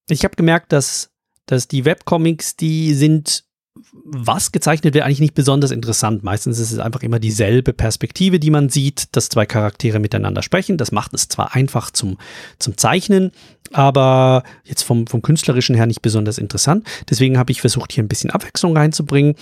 ich 0.08 0.24
habe 0.24 0.34
gemerkt, 0.34 0.72
dass, 0.72 1.10
dass 1.46 1.68
die 1.68 1.84
Webcomics, 1.84 2.56
die 2.56 2.94
sind 2.94 3.44
was 3.92 4.52
gezeichnet 4.52 4.94
wird, 4.94 5.04
eigentlich 5.04 5.20
nicht 5.20 5.34
besonders 5.34 5.70
interessant. 5.70 6.22
Meistens 6.22 6.58
ist 6.58 6.72
es 6.72 6.78
einfach 6.78 7.02
immer 7.02 7.18
dieselbe 7.18 7.74
Perspektive, 7.74 8.40
die 8.40 8.50
man 8.50 8.70
sieht, 8.70 9.14
dass 9.14 9.28
zwei 9.28 9.44
Charaktere 9.44 9.98
miteinander 9.98 10.42
sprechen. 10.42 10.78
Das 10.78 10.92
macht 10.92 11.12
es 11.12 11.28
zwar 11.28 11.54
einfach 11.54 11.90
zum, 11.90 12.16
zum 12.58 12.78
Zeichnen, 12.78 13.32
aber 13.70 14.44
jetzt 14.64 14.82
vom, 14.82 15.06
vom 15.06 15.20
künstlerischen 15.20 15.74
her 15.76 15.86
nicht 15.86 16.00
besonders 16.00 16.38
interessant. 16.38 16.86
Deswegen 17.10 17.36
habe 17.36 17.52
ich 17.52 17.60
versucht, 17.60 17.92
hier 17.92 18.02
ein 18.02 18.08
bisschen 18.08 18.30
Abwechslung 18.30 18.74
reinzubringen. 18.74 19.34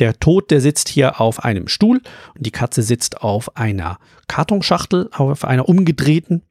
Der 0.00 0.18
Tod, 0.18 0.50
der 0.50 0.60
sitzt 0.60 0.88
hier 0.88 1.20
auf 1.20 1.44
einem 1.44 1.68
Stuhl 1.68 2.00
und 2.34 2.44
die 2.44 2.50
Katze 2.50 2.82
sitzt 2.82 3.22
auf 3.22 3.56
einer 3.56 3.98
Kartonschachtel, 4.26 5.10
auf 5.12 5.44
einer 5.44 5.68
umgedrehten. 5.68 6.42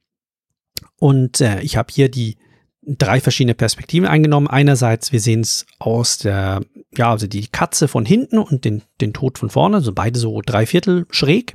Und 0.98 1.42
äh, 1.42 1.60
ich 1.60 1.76
habe 1.76 1.92
hier 1.92 2.08
die 2.08 2.38
drei 2.82 3.20
verschiedene 3.20 3.54
Perspektiven 3.54 4.08
eingenommen. 4.08 4.48
Einerseits, 4.48 5.12
wir 5.12 5.20
sehen 5.20 5.40
es 5.40 5.66
aus 5.78 6.18
der, 6.18 6.62
ja, 6.96 7.10
also 7.10 7.26
die 7.26 7.46
Katze 7.46 7.88
von 7.88 8.04
hinten 8.04 8.38
und 8.38 8.64
den, 8.64 8.82
den 9.00 9.12
Tod 9.12 9.38
von 9.38 9.50
vorne, 9.50 9.76
also 9.76 9.92
beide 9.92 10.18
so 10.18 10.40
drei 10.44 10.66
Viertel 10.66 11.06
schräg. 11.10 11.54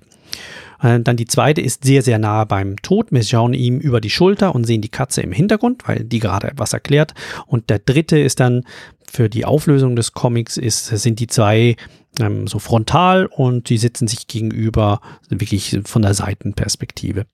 Äh, 0.82 1.02
dann 1.02 1.18
die 1.18 1.26
zweite 1.26 1.62
ist 1.62 1.84
sehr, 1.84 2.02
sehr 2.02 2.20
nah 2.20 2.46
beim 2.46 2.78
Tod. 2.82 3.12
Wir 3.12 3.24
schauen 3.24 3.54
ihm 3.54 3.80
über 3.80 4.00
die 4.00 4.10
Schulter 4.10 4.56
und 4.56 4.64
sehen 4.66 4.82
die 4.82 4.90
Katze 4.90 5.22
im 5.22 5.32
Hintergrund, 5.32 5.88
weil 5.88 6.04
die 6.04 6.20
gerade 6.20 6.48
etwas 6.48 6.74
erklärt. 6.74 7.14
Und 7.46 7.70
der 7.70 7.80
dritte 7.80 8.18
ist 8.18 8.40
dann 8.40 8.64
für 9.10 9.30
die 9.30 9.46
Auflösung 9.46 9.96
des 9.96 10.14
Comics 10.14 10.58
ist, 10.58 10.88
sind 10.88 11.20
die 11.20 11.28
zwei 11.28 11.76
ähm, 12.20 12.48
so 12.48 12.60
frontal 12.60 13.26
und 13.26 13.70
die 13.70 13.78
sitzen 13.78 14.08
sich 14.08 14.28
gegenüber 14.28 15.02
wirklich 15.30 15.80
von 15.86 16.02
der 16.02 16.14
Seitenperspektive. 16.14 17.26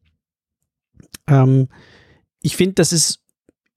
Ähm, 1.28 1.70
ich 2.42 2.56
finde, 2.56 2.76
das 2.76 2.94
ist 2.94 3.23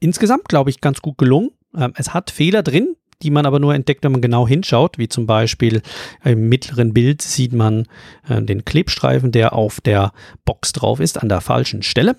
insgesamt, 0.01 0.49
glaube 0.49 0.71
ich, 0.71 0.81
ganz 0.81 1.01
gut 1.01 1.19
gelungen. 1.19 1.51
Ähm, 1.77 1.93
es 1.97 2.15
hat 2.15 2.31
Fehler 2.31 2.63
drin, 2.63 2.97
die 3.23 3.31
man 3.31 3.47
aber 3.47 3.59
nur 3.59 3.75
entdeckt, 3.75 4.05
wenn 4.05 4.13
man 4.13 4.21
genau 4.21 4.47
hinschaut, 4.47 4.99
wie 4.99 5.09
zum 5.09 5.27
Beispiel 5.27 5.83
im 6.25 6.49
mittleren 6.49 6.93
Bild 6.93 7.23
sieht 7.23 7.53
man 7.53 7.87
äh, 8.29 8.43
den 8.43 8.65
Klebstreifen, 8.65 9.33
der 9.33 9.55
auf 9.55 9.81
der 9.81 10.13
Box 10.45 10.73
drauf 10.73 11.01
ist, 11.01 11.23
an 11.23 11.29
der 11.29 11.41
falschen 11.41 11.83
Stelle. 11.83 12.17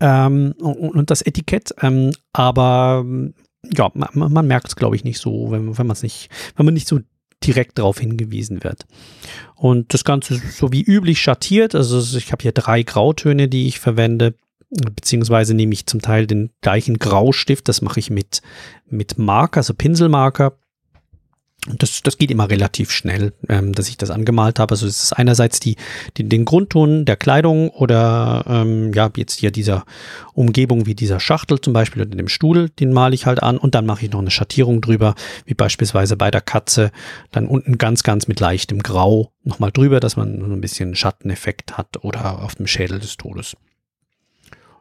Ähm, 0.00 0.54
und, 0.58 0.90
und, 0.94 1.10
das 1.10 1.22
Etikett, 1.22 1.74
ähm, 1.82 2.12
aber 2.32 3.04
ja, 3.74 3.90
man, 3.94 4.32
man 4.32 4.46
merkt 4.46 4.68
es, 4.68 4.76
glaube 4.76 4.96
ich, 4.96 5.04
nicht 5.04 5.18
so, 5.18 5.50
wenn, 5.50 5.76
wenn 5.76 5.86
man 5.86 5.94
es 5.94 6.02
nicht, 6.02 6.30
wenn 6.56 6.64
man 6.64 6.74
nicht 6.74 6.88
so 6.88 7.00
direkt 7.44 7.78
darauf 7.78 8.00
hingewiesen 8.00 8.64
wird. 8.64 8.86
Und 9.54 9.92
das 9.92 10.04
Ganze 10.04 10.34
ist 10.34 10.56
so 10.56 10.72
wie 10.72 10.82
üblich 10.82 11.20
schattiert, 11.20 11.74
also 11.74 12.16
ich 12.16 12.32
habe 12.32 12.42
hier 12.42 12.52
drei 12.52 12.82
Grautöne, 12.82 13.48
die 13.48 13.68
ich 13.68 13.78
verwende 13.78 14.34
beziehungsweise 14.70 15.54
nehme 15.54 15.72
ich 15.72 15.86
zum 15.86 16.02
Teil 16.02 16.26
den 16.26 16.50
gleichen 16.60 16.98
Graustift, 16.98 17.68
das 17.68 17.82
mache 17.82 18.00
ich 18.00 18.10
mit, 18.10 18.42
mit 18.88 19.18
Marker, 19.18 19.58
also 19.58 19.74
Pinselmarker. 19.74 20.58
Das, 21.78 22.00
das 22.02 22.16
geht 22.16 22.30
immer 22.30 22.48
relativ 22.48 22.92
schnell, 22.92 23.32
ähm, 23.48 23.72
dass 23.72 23.88
ich 23.88 23.96
das 23.96 24.10
angemalt 24.10 24.60
habe. 24.60 24.72
Also 24.72 24.86
es 24.86 25.02
ist 25.02 25.12
einerseits 25.14 25.58
die, 25.58 25.74
die, 26.16 26.28
den 26.28 26.44
Grundton 26.44 27.04
der 27.04 27.16
Kleidung 27.16 27.70
oder 27.70 28.44
ähm, 28.46 28.92
ja, 28.92 29.10
jetzt 29.16 29.40
hier 29.40 29.50
dieser 29.50 29.84
Umgebung 30.32 30.86
wie 30.86 30.94
dieser 30.94 31.18
Schachtel 31.18 31.60
zum 31.60 31.72
Beispiel 31.72 32.02
oder 32.02 32.14
dem 32.14 32.28
Stuhl, 32.28 32.68
den 32.68 32.92
male 32.92 33.16
ich 33.16 33.26
halt 33.26 33.42
an 33.42 33.58
und 33.58 33.74
dann 33.74 33.84
mache 33.84 34.04
ich 34.04 34.12
noch 34.12 34.20
eine 34.20 34.30
Schattierung 34.30 34.80
drüber, 34.80 35.16
wie 35.44 35.54
beispielsweise 35.54 36.16
bei 36.16 36.30
der 36.30 36.42
Katze, 36.42 36.92
dann 37.32 37.48
unten 37.48 37.78
ganz, 37.78 38.04
ganz 38.04 38.28
mit 38.28 38.38
leichtem 38.38 38.80
Grau 38.80 39.32
nochmal 39.42 39.72
drüber, 39.72 39.98
dass 39.98 40.16
man 40.16 40.38
so 40.38 40.52
ein 40.52 40.60
bisschen 40.60 40.94
Schatteneffekt 40.94 41.76
hat 41.76 42.04
oder 42.04 42.44
auf 42.44 42.54
dem 42.54 42.68
Schädel 42.68 43.00
des 43.00 43.16
Todes. 43.16 43.56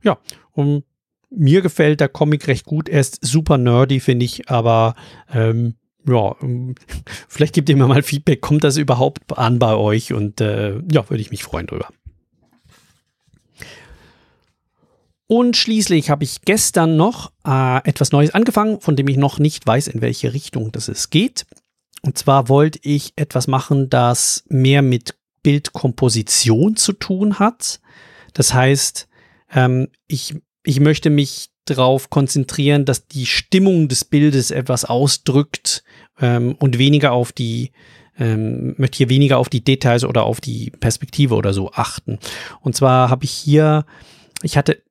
Ja, 0.05 0.17
und 0.51 0.85
mir 1.29 1.61
gefällt 1.61 1.99
der 1.99 2.07
Comic 2.07 2.47
recht 2.47 2.65
gut. 2.65 2.87
Er 2.87 3.01
ist 3.01 3.25
super 3.25 3.57
nerdy, 3.57 3.99
finde 3.99 4.25
ich, 4.25 4.49
aber 4.49 4.95
ähm, 5.33 5.75
ja, 6.07 6.35
vielleicht 7.27 7.55
gebt 7.55 7.67
ihr 7.67 7.75
mir 7.75 7.87
mal 7.87 8.03
Feedback, 8.03 8.39
kommt 8.39 8.63
das 8.63 8.77
überhaupt 8.77 9.37
an 9.37 9.59
bei 9.59 9.75
euch? 9.75 10.13
Und 10.13 10.39
äh, 10.39 10.79
ja, 10.91 11.09
würde 11.09 11.21
ich 11.21 11.31
mich 11.31 11.43
freuen 11.43 11.67
drüber. 11.67 11.89
Und 15.27 15.57
schließlich 15.57 16.11
habe 16.11 16.23
ich 16.23 16.41
gestern 16.41 16.97
noch 16.97 17.31
äh, 17.45 17.83
etwas 17.87 18.11
Neues 18.11 18.35
angefangen, 18.35 18.79
von 18.79 18.95
dem 18.95 19.07
ich 19.07 19.17
noch 19.17 19.39
nicht 19.39 19.65
weiß, 19.65 19.87
in 19.87 20.01
welche 20.01 20.33
Richtung 20.33 20.71
das 20.71 20.87
es 20.87 21.09
geht. 21.09 21.47
Und 22.03 22.19
zwar 22.19 22.47
wollte 22.47 22.79
ich 22.83 23.13
etwas 23.15 23.47
machen, 23.47 23.89
das 23.89 24.43
mehr 24.47 24.83
mit 24.83 25.15
Bildkomposition 25.41 26.75
zu 26.75 26.93
tun 26.93 27.39
hat. 27.39 27.79
Das 28.33 28.53
heißt, 28.53 29.07
ähm, 29.53 29.89
ich, 30.07 30.35
ich 30.63 30.79
möchte 30.79 31.09
mich 31.09 31.49
darauf 31.65 32.09
konzentrieren, 32.09 32.85
dass 32.85 33.07
die 33.07 33.25
Stimmung 33.25 33.87
des 33.87 34.05
Bildes 34.05 34.51
etwas 34.51 34.85
ausdrückt 34.85 35.83
ähm, 36.19 36.55
und 36.59 36.77
weniger 36.77 37.11
auf 37.11 37.31
die, 37.31 37.71
ähm, 38.17 38.75
möchte 38.77 38.97
hier 38.97 39.09
weniger 39.09 39.39
auf 39.39 39.49
die 39.49 39.63
Details 39.63 40.03
oder 40.03 40.23
auf 40.23 40.41
die 40.41 40.71
Perspektive 40.71 41.35
oder 41.35 41.53
so 41.53 41.71
achten. 41.71 42.19
Und 42.61 42.75
zwar 42.75 43.09
habe 43.09 43.25
ich 43.25 43.31
hier, 43.31 43.85
ich 44.43 44.57
hatte 44.57 44.83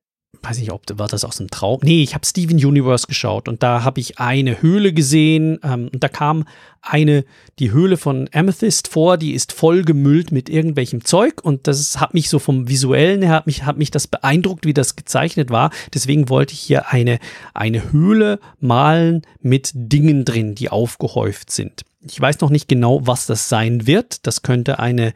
weiß 0.45 0.59
nicht, 0.59 0.71
ob 0.71 0.83
war 0.97 1.07
das 1.07 1.23
aus 1.23 1.39
einem 1.39 1.49
Traum. 1.49 1.79
Nee, 1.83 2.03
ich 2.03 2.13
habe 2.13 2.25
Steven 2.25 2.63
Universe 2.63 3.07
geschaut 3.07 3.47
und 3.47 3.63
da 3.63 3.83
habe 3.83 3.99
ich 3.99 4.19
eine 4.19 4.61
Höhle 4.61 4.93
gesehen 4.93 5.59
ähm, 5.63 5.89
und 5.91 6.03
da 6.03 6.07
kam 6.07 6.45
eine, 6.81 7.25
die 7.59 7.71
Höhle 7.71 7.97
von 7.97 8.29
Amethyst 8.31 8.87
vor, 8.87 9.17
die 9.17 9.33
ist 9.33 9.51
voll 9.51 9.83
gemüllt 9.83 10.31
mit 10.31 10.49
irgendwelchem 10.49 11.03
Zeug 11.03 11.43
und 11.43 11.67
das 11.67 11.99
hat 11.99 12.13
mich 12.13 12.29
so 12.29 12.39
vom 12.39 12.69
Visuellen 12.69 13.21
her, 13.23 13.31
hat 13.31 13.47
mich, 13.47 13.63
hat 13.63 13.77
mich 13.77 13.91
das 13.91 14.07
beeindruckt, 14.07 14.65
wie 14.65 14.73
das 14.73 14.95
gezeichnet 14.95 15.49
war. 15.49 15.71
Deswegen 15.93 16.29
wollte 16.29 16.53
ich 16.53 16.59
hier 16.59 16.89
eine, 16.91 17.19
eine 17.53 17.91
Höhle 17.91 18.39
malen 18.59 19.23
mit 19.41 19.71
Dingen 19.73 20.25
drin, 20.25 20.55
die 20.55 20.69
aufgehäuft 20.69 21.51
sind. 21.51 21.83
Ich 22.07 22.21
weiß 22.21 22.39
noch 22.41 22.51
nicht 22.51 22.67
genau, 22.67 23.05
was 23.07 23.25
das 23.25 23.49
sein 23.49 23.87
wird. 23.87 24.27
Das 24.27 24.43
könnte 24.43 24.77
eine, 24.79 25.13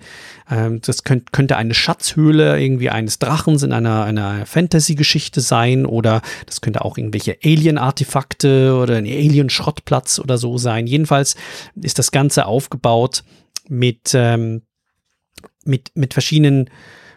ähm, 0.49 0.82
das 0.82 1.04
könnt, 1.04 1.32
könnte 1.32 1.56
eine 1.56 1.73
Schatzhöhle 1.75 2.60
irgendwie 2.60 2.89
eines 2.89 3.19
Drachens 3.19 3.62
in 3.62 3.73
einer, 3.73 4.04
einer 4.04 4.45
Fantasy-Geschichte 4.45 5.41
sein 5.41 5.86
oder 5.86 6.21
das 6.47 6.62
könnte 6.62 6.84
auch 6.84 6.97
irgendwelche 6.97 7.38
Alien-Artefakte 7.43 8.75
oder 8.75 8.95
ein 8.95 9.06
Alien-Schrottplatz 9.06 10.19
oder 10.19 10.38
so 10.38 10.58
sein. 10.58 10.88
Jedenfalls 10.88 11.36
ist 11.80 11.99
das 11.99 12.12
Ganze 12.12 12.47
aufgebaut 12.47 13.23
mit, 13.67 14.12
ähm, 14.15 14.63
mit, 15.65 15.91
mit 15.93 16.13
verschiedenen 16.13 16.69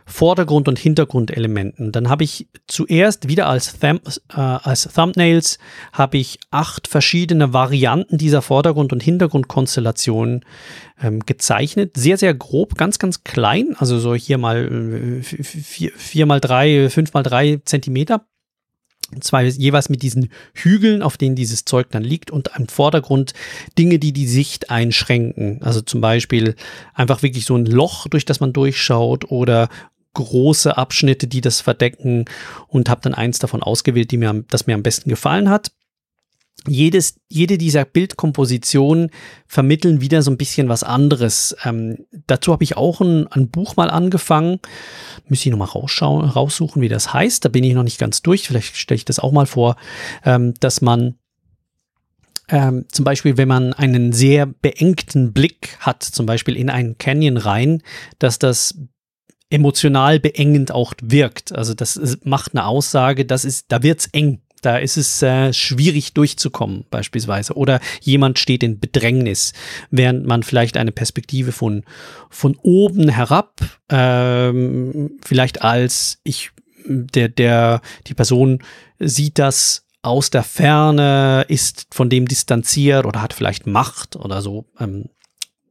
Vordergrund- 0.07 0.69
und 0.69 0.79
Hintergrundelementen. 0.79 1.93
Dann 1.93 2.09
habe 2.09 2.25
ich 2.25 2.49
zuerst 2.67 3.29
wieder 3.29 3.49
als, 3.49 3.79
Tham 3.79 4.01
äh, 4.31 4.41
als 4.41 4.89
Thumbnails 4.93 5.59
habe 5.93 6.19
ich 6.19 6.39
acht 6.51 6.89
verschiedene 6.89 7.53
Varianten 7.53 8.19
dieser 8.19 8.43
Vordergrund- 8.43 8.93
und 8.93 9.03
Hintergrundkonstellationen 9.03 10.45
ähm, 11.03 11.21
gezeichnet. 11.21 11.97
Sehr, 11.97 12.17
sehr 12.17 12.35
grob, 12.35 12.77
ganz, 12.77 12.99
ganz 12.99 13.25
klein. 13.25 13.75
Also 13.79 13.99
so 13.99 14.15
hier 14.15 14.39
mal 14.39 15.21
äh, 15.21 15.23
vier, 15.23 15.93
vier 15.97 16.27
mal 16.27 16.41
drei, 16.41 16.91
fünf 16.91 17.13
mal 17.13 17.23
drei 17.23 17.61
Zentimeter 17.65 18.27
zwei 19.21 19.45
jeweils 19.47 19.89
mit 19.89 20.03
diesen 20.03 20.31
Hügeln, 20.55 21.03
auf 21.03 21.17
denen 21.17 21.37
dieses 21.37 21.65
Zeug 21.65 21.89
dann 21.91 22.05
liegt 22.05 22.31
und 22.31 22.51
im 22.57 22.69
Vordergrund 22.69 23.35
Dinge, 23.79 23.99
die 23.99 24.13
die 24.13 24.27
Sicht 24.27 24.71
einschränken. 24.71 25.63
Also 25.63 25.81
zum 25.81 26.01
Beispiel 26.01 26.55
einfach 26.95 27.23
wirklich 27.23 27.45
so 27.45 27.57
ein 27.57 27.67
Loch, 27.67 28.07
durch 28.09 28.25
das 28.25 28.41
man 28.41 28.53
durchschaut 28.53 29.31
oder 29.31 29.69
große 30.15 30.77
Abschnitte, 30.77 31.27
die 31.27 31.41
das 31.41 31.61
verdecken 31.61 32.27
und 32.69 32.89
habe 32.89 33.01
dann 33.03 33.15
eins 33.15 33.39
davon 33.39 33.63
ausgewählt, 33.63 34.11
die 34.11 34.19
mir, 34.19 34.45
das 34.49 34.67
mir 34.67 34.75
am 34.75 34.83
besten 34.83 35.09
gefallen 35.09 35.49
hat. 35.49 35.73
Jedes, 36.69 37.17
jede 37.29 37.59
dieser 37.59 37.85
Bildkompositionen 37.85 39.11
vermitteln 39.47 40.01
wieder 40.01 40.23
so 40.23 40.31
ein 40.31 40.37
bisschen 40.37 40.69
was 40.69 40.85
anderes. 40.85 41.57
Ähm, 41.65 42.07
dazu 42.27 42.53
habe 42.53 42.63
ich 42.63 42.77
auch 42.77 43.01
ein, 43.01 43.27
ein, 43.29 43.51
Buch 43.51 43.77
mal 43.77 43.91
angefangen. 43.91 44.61
Müsste 45.27 45.49
ich 45.49 45.51
nochmal 45.51 45.69
rausschauen, 45.69 46.25
raussuchen, 46.25 46.81
wie 46.81 46.89
das 46.89 47.13
heißt. 47.13 47.45
Da 47.45 47.49
bin 47.49 47.65
ich 47.65 47.75
noch 47.75 47.83
nicht 47.83 47.99
ganz 47.99 48.23
durch. 48.23 48.47
Vielleicht 48.47 48.77
stelle 48.77 48.97
ich 48.97 49.05
das 49.05 49.19
auch 49.19 49.33
mal 49.33 49.47
vor, 49.47 49.77
ähm, 50.25 50.55
dass 50.61 50.81
man 50.81 51.17
ähm, 52.49 52.85
zum 52.93 53.05
Beispiel, 53.05 53.37
wenn 53.37 53.49
man 53.49 53.73
einen 53.73 54.13
sehr 54.13 54.47
beengten 54.47 55.33
Blick 55.33 55.77
hat, 55.81 56.03
zum 56.03 56.27
Beispiel 56.27 56.57
in 56.57 56.71
einen 56.71 56.99
Canyon 56.99 57.39
rein, 57.39 57.83
dass 58.19 58.39
das 58.39 58.77
emotional 59.53 60.19
beengend 60.19 60.73
auch 60.73 60.95
wirkt. 61.03 61.53
Also 61.53 61.75
das 61.75 62.01
macht 62.25 62.55
eine 62.55 62.67
Aussage, 62.67 63.25
das 63.25 63.45
ist, 63.45 63.67
da 63.69 63.83
wird's 63.83 64.09
eng. 64.13 64.41
Da 64.63 64.79
ist 64.79 64.97
es 64.97 65.21
äh, 65.23 65.53
schwierig 65.53 66.15
durchzukommen, 66.15 66.85
beispielsweise. 66.89 67.55
Oder 67.55 67.81
jemand 68.01 68.39
steht 68.39 68.63
in 68.63 68.79
Bedrängnis, 68.79 69.53
während 69.91 70.25
man 70.25 70.43
vielleicht 70.43 70.77
eine 70.77 70.93
Perspektive 70.93 71.53
von, 71.53 71.85
von 72.31 72.57
oben 72.63 73.09
herab, 73.09 73.61
ähm, 73.91 75.19
vielleicht 75.23 75.63
als 75.63 76.21
ich, 76.25 76.51
der, 76.87 77.29
der, 77.29 77.83
die 78.07 78.15
Person 78.15 78.63
sieht 78.99 79.39
das 79.39 79.85
aus 80.03 80.31
der 80.31 80.45
Ferne, 80.45 81.45
ist 81.49 81.89
von 81.93 82.09
dem 82.09 82.27
distanziert 82.27 83.05
oder 83.05 83.21
hat 83.21 83.33
vielleicht 83.33 83.67
Macht 83.67 84.17
oder 84.17 84.43
so, 84.43 84.67
ähm, 84.79 85.07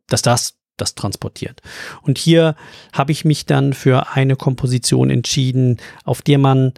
dass 0.07 0.21
das 0.21 0.55
das 0.77 0.95
transportiert. 0.95 1.61
Und 2.01 2.17
hier 2.17 2.55
habe 2.91 3.11
ich 3.11 3.23
mich 3.23 3.45
dann 3.45 3.73
für 3.73 4.09
eine 4.13 4.35
Komposition 4.35 5.09
entschieden, 5.09 5.77
auf 6.03 6.21
der 6.21 6.39
man 6.39 6.73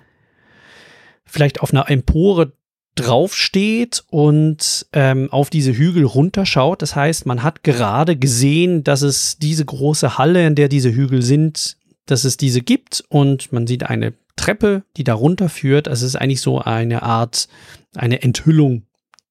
vielleicht 1.33 1.61
auf 1.61 1.73
einer 1.73 1.89
Empore 1.89 2.53
draufsteht 2.95 4.03
und 4.09 4.85
ähm, 4.93 5.31
auf 5.31 5.49
diese 5.49 5.73
Hügel 5.73 6.05
runterschaut. 6.05 6.81
Das 6.81 6.95
heißt, 6.95 7.25
man 7.25 7.41
hat 7.41 7.63
gerade 7.63 8.15
gesehen, 8.15 8.83
dass 8.83 9.01
es 9.01 9.37
diese 9.39 9.65
große 9.65 10.17
Halle, 10.17 10.45
in 10.45 10.55
der 10.55 10.69
diese 10.69 10.93
Hügel 10.93 11.23
sind, 11.23 11.77
dass 12.05 12.23
es 12.23 12.37
diese 12.37 12.61
gibt 12.61 13.03
und 13.09 13.51
man 13.51 13.65
sieht 13.65 13.83
eine 13.83 14.13
Treppe, 14.35 14.83
die 14.95 15.03
da 15.03 15.15
runterführt. 15.15 15.87
Also 15.87 16.05
es 16.05 16.13
ist 16.13 16.21
eigentlich 16.21 16.41
so 16.41 16.59
eine 16.59 17.01
Art, 17.01 17.47
eine 17.95 18.21
Enthüllung. 18.21 18.83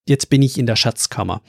Jetzt 0.08 0.28
bin 0.28 0.42
ich 0.42 0.58
in 0.58 0.66
der 0.66 0.76
Schatzkammer. 0.76 1.42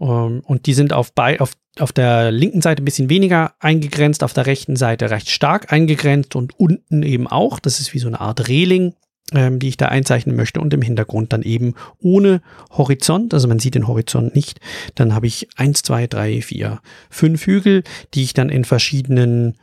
Ähm, 0.00 0.42
und 0.44 0.66
die 0.66 0.74
sind 0.74 0.92
auf, 0.92 1.12
bei, 1.12 1.40
auf, 1.40 1.52
auf 1.78 1.92
der 1.92 2.32
linken 2.32 2.62
Seite 2.62 2.82
ein 2.82 2.84
bisschen 2.84 3.10
weniger 3.10 3.54
eingegrenzt, 3.60 4.24
auf 4.24 4.32
der 4.32 4.46
rechten 4.46 4.74
Seite 4.74 5.10
recht 5.10 5.30
stark 5.30 5.72
eingegrenzt 5.72 6.34
und 6.34 6.58
unten 6.58 7.04
eben 7.04 7.28
auch. 7.28 7.60
Das 7.60 7.78
ist 7.78 7.94
wie 7.94 8.00
so 8.00 8.08
eine 8.08 8.20
Art 8.20 8.48
Reling, 8.48 8.94
die 9.32 9.68
ich 9.68 9.76
da 9.76 9.86
einzeichnen 9.86 10.34
möchte 10.34 10.60
und 10.60 10.74
im 10.74 10.82
Hintergrund 10.82 11.32
dann 11.32 11.42
eben 11.42 11.74
ohne 12.00 12.42
Horizont, 12.70 13.32
also 13.32 13.46
man 13.46 13.60
sieht 13.60 13.76
den 13.76 13.86
Horizont 13.86 14.34
nicht. 14.34 14.60
Dann 14.96 15.14
habe 15.14 15.26
ich 15.26 15.48
eins, 15.56 15.82
zwei, 15.82 16.06
drei, 16.06 16.42
vier, 16.42 16.80
fünf 17.10 17.46
Hügel, 17.46 17.84
die 18.14 18.24
ich 18.24 18.34
dann 18.34 18.48
in 18.48 18.64
verschiedenen 18.64 19.56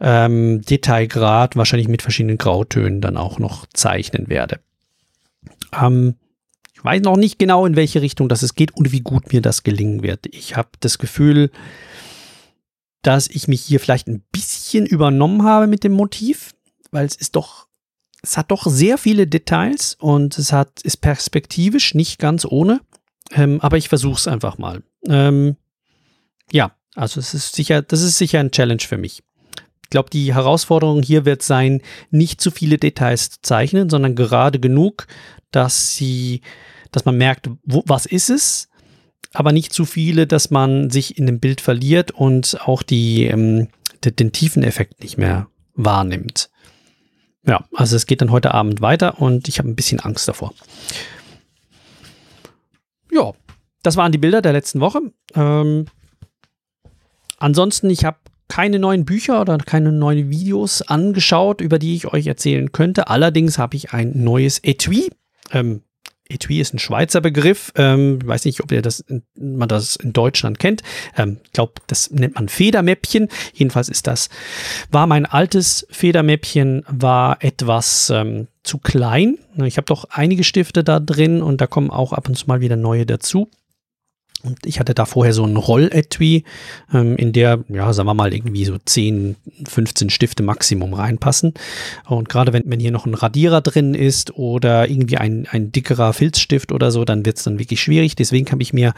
ähm, 0.00 0.62
Detailgrad, 0.62 1.56
wahrscheinlich 1.56 1.88
mit 1.88 2.02
verschiedenen 2.02 2.38
Grautönen 2.38 3.00
dann 3.00 3.16
auch 3.16 3.38
noch 3.38 3.66
zeichnen 3.72 4.28
werde. 4.28 4.60
Ähm, 5.78 6.14
ich 6.74 6.84
weiß 6.84 7.02
noch 7.02 7.16
nicht 7.16 7.38
genau, 7.38 7.66
in 7.66 7.76
welche 7.76 8.02
Richtung 8.02 8.28
das 8.28 8.42
es 8.42 8.54
geht 8.54 8.76
und 8.76 8.92
wie 8.92 9.00
gut 9.00 9.32
mir 9.32 9.40
das 9.40 9.62
gelingen 9.62 10.02
wird. 10.02 10.26
Ich 10.26 10.56
habe 10.56 10.68
das 10.80 10.98
Gefühl, 10.98 11.50
dass 13.02 13.28
ich 13.28 13.48
mich 13.48 13.62
hier 13.62 13.80
vielleicht 13.80 14.08
ein 14.08 14.22
bisschen 14.32 14.84
übernommen 14.84 15.42
habe 15.42 15.66
mit 15.66 15.84
dem 15.84 15.92
Motiv, 15.92 16.54
weil 16.90 17.06
es 17.06 17.14
ist 17.14 17.36
doch, 17.36 17.65
es 18.26 18.36
hat 18.36 18.50
doch 18.50 18.66
sehr 18.66 18.98
viele 18.98 19.28
Details 19.28 19.96
und 20.00 20.36
es 20.36 20.52
hat, 20.52 20.82
ist 20.82 20.96
perspektivisch 20.96 21.94
nicht 21.94 22.18
ganz 22.18 22.44
ohne. 22.44 22.80
Ähm, 23.30 23.60
aber 23.60 23.76
ich 23.76 23.88
versuche 23.88 24.18
es 24.18 24.26
einfach 24.26 24.58
mal. 24.58 24.82
Ähm, 25.06 25.56
ja, 26.50 26.72
also 26.96 27.20
es 27.20 27.34
ist 27.34 27.54
sicher, 27.54 27.82
das 27.82 28.02
ist 28.02 28.18
sicher 28.18 28.40
ein 28.40 28.50
Challenge 28.50 28.82
für 28.82 28.96
mich. 28.96 29.22
Ich 29.84 29.90
glaube, 29.90 30.10
die 30.10 30.34
Herausforderung 30.34 31.02
hier 31.02 31.24
wird 31.24 31.42
sein, 31.42 31.82
nicht 32.10 32.40
zu 32.40 32.50
viele 32.50 32.78
Details 32.78 33.30
zu 33.30 33.38
zeichnen, 33.42 33.88
sondern 33.88 34.16
gerade 34.16 34.58
genug, 34.58 35.06
dass 35.52 35.94
sie, 35.94 36.40
dass 36.90 37.04
man 37.04 37.16
merkt, 37.16 37.48
wo, 37.62 37.84
was 37.86 38.06
ist 38.06 38.30
es, 38.30 38.68
aber 39.32 39.52
nicht 39.52 39.72
zu 39.72 39.84
viele, 39.84 40.26
dass 40.26 40.50
man 40.50 40.90
sich 40.90 41.16
in 41.16 41.26
dem 41.26 41.38
Bild 41.38 41.60
verliert 41.60 42.10
und 42.10 42.60
auch 42.62 42.82
die, 42.82 43.26
ähm, 43.26 43.68
den, 44.04 44.16
den 44.16 44.32
tiefen 44.32 44.64
Effekt 44.64 45.00
nicht 45.00 45.16
mehr 45.16 45.46
wahrnimmt. 45.74 46.50
Ja, 47.46 47.64
also 47.74 47.96
es 47.96 48.06
geht 48.06 48.20
dann 48.20 48.30
heute 48.30 48.52
Abend 48.52 48.80
weiter 48.80 49.20
und 49.20 49.48
ich 49.48 49.58
habe 49.58 49.68
ein 49.68 49.76
bisschen 49.76 50.00
Angst 50.00 50.26
davor. 50.26 50.52
Ja, 53.12 53.32
das 53.82 53.96
waren 53.96 54.12
die 54.12 54.18
Bilder 54.18 54.42
der 54.42 54.52
letzten 54.52 54.80
Woche. 54.80 55.00
Ähm, 55.34 55.86
ansonsten, 57.38 57.88
ich 57.88 58.04
habe 58.04 58.18
keine 58.48 58.78
neuen 58.78 59.04
Bücher 59.04 59.40
oder 59.40 59.58
keine 59.58 59.92
neuen 59.92 60.30
Videos 60.30 60.82
angeschaut, 60.82 61.60
über 61.60 61.78
die 61.78 61.94
ich 61.94 62.12
euch 62.12 62.26
erzählen 62.26 62.72
könnte. 62.72 63.08
Allerdings 63.08 63.58
habe 63.58 63.76
ich 63.76 63.92
ein 63.92 64.12
neues 64.22 64.60
Etui 64.62 65.08
ähm, 65.52 65.82
Etui 66.28 66.60
ist 66.60 66.74
ein 66.74 66.78
Schweizer 66.78 67.20
Begriff. 67.20 67.72
Ähm, 67.76 68.18
weiß 68.24 68.44
nicht, 68.44 68.62
ob 68.62 68.72
ihr 68.72 68.82
das, 68.82 69.04
man 69.34 69.68
das 69.68 69.96
in 69.96 70.12
Deutschland 70.12 70.58
kennt. 70.58 70.82
Ähm, 71.16 71.38
ich 71.44 71.52
glaube, 71.52 71.74
das 71.86 72.10
nennt 72.10 72.34
man 72.34 72.48
Federmäppchen. 72.48 73.28
Jedenfalls 73.52 73.88
ist 73.88 74.06
das, 74.06 74.28
war 74.90 75.06
mein 75.06 75.26
altes 75.26 75.86
Federmäppchen, 75.90 76.84
war 76.88 77.42
etwas 77.42 78.10
ähm, 78.10 78.48
zu 78.62 78.78
klein. 78.78 79.38
Ich 79.64 79.76
habe 79.76 79.86
doch 79.86 80.04
einige 80.10 80.44
Stifte 80.44 80.84
da 80.84 81.00
drin 81.00 81.42
und 81.42 81.60
da 81.60 81.66
kommen 81.66 81.90
auch 81.90 82.12
ab 82.12 82.28
und 82.28 82.36
zu 82.36 82.46
mal 82.46 82.60
wieder 82.60 82.76
neue 82.76 83.06
dazu. 83.06 83.48
Und 84.42 84.64
ich 84.64 84.78
hatte 84.78 84.94
da 84.94 85.06
vorher 85.06 85.32
so 85.32 85.44
ein 85.44 85.56
Rolletui, 85.56 86.44
ähm, 86.92 87.16
in 87.16 87.32
der, 87.32 87.64
ja, 87.68 87.92
sagen 87.92 88.06
wir 88.06 88.14
mal, 88.14 88.32
irgendwie 88.32 88.64
so 88.64 88.76
10, 88.78 89.36
15 89.66 90.10
Stifte 90.10 90.42
Maximum 90.42 90.94
reinpassen. 90.94 91.54
Und 92.06 92.28
gerade 92.28 92.52
wenn, 92.52 92.62
wenn 92.66 92.78
hier 92.78 92.90
noch 92.90 93.06
ein 93.06 93.14
Radierer 93.14 93.60
drin 93.60 93.94
ist 93.94 94.36
oder 94.36 94.88
irgendwie 94.88 95.16
ein, 95.16 95.48
ein 95.50 95.72
dickerer 95.72 96.12
Filzstift 96.12 96.70
oder 96.70 96.90
so, 96.90 97.04
dann 97.04 97.24
wird 97.24 97.38
es 97.38 97.44
dann 97.44 97.58
wirklich 97.58 97.80
schwierig. 97.80 98.14
Deswegen 98.14 98.50
habe 98.52 98.62
ich 98.62 98.72
mir 98.72 98.94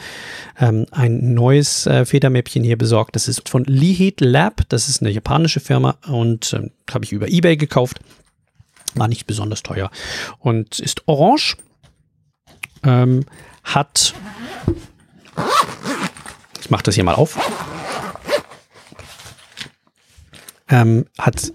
ähm, 0.59 0.87
ein 0.91 1.35
neues 1.35 1.87
äh, 1.87 2.05
Federmäppchen 2.05 2.65
hier 2.65 2.77
besorgt. 2.77 3.15
Das 3.15 3.29
ist 3.29 3.49
von 3.49 3.65
Lihit 3.65 4.21
Lab. 4.21 4.63
Das 4.69 4.89
ist 4.89 5.03
eine 5.03 5.11
japanische 5.11 5.61
Firma 5.61 5.97
und 6.07 6.53
äh, 6.53 6.71
habe 6.93 7.05
ich 7.05 7.13
über 7.13 7.29
Ebay 7.29 7.57
gekauft. 7.57 8.01
War 8.95 9.09
nicht 9.09 9.27
besonders 9.27 9.63
teuer 9.63 9.91
und 10.41 10.79
ist 10.79 11.07
orange. 11.07 11.57
Ähm, 12.85 13.25
hat 13.65 14.15
ich 16.61 16.71
mache 16.71 16.83
das 16.83 16.95
hier 16.95 17.05
mal 17.05 17.15
auf. 17.15 17.39
Ähm, 20.69 21.07
hat 21.19 21.53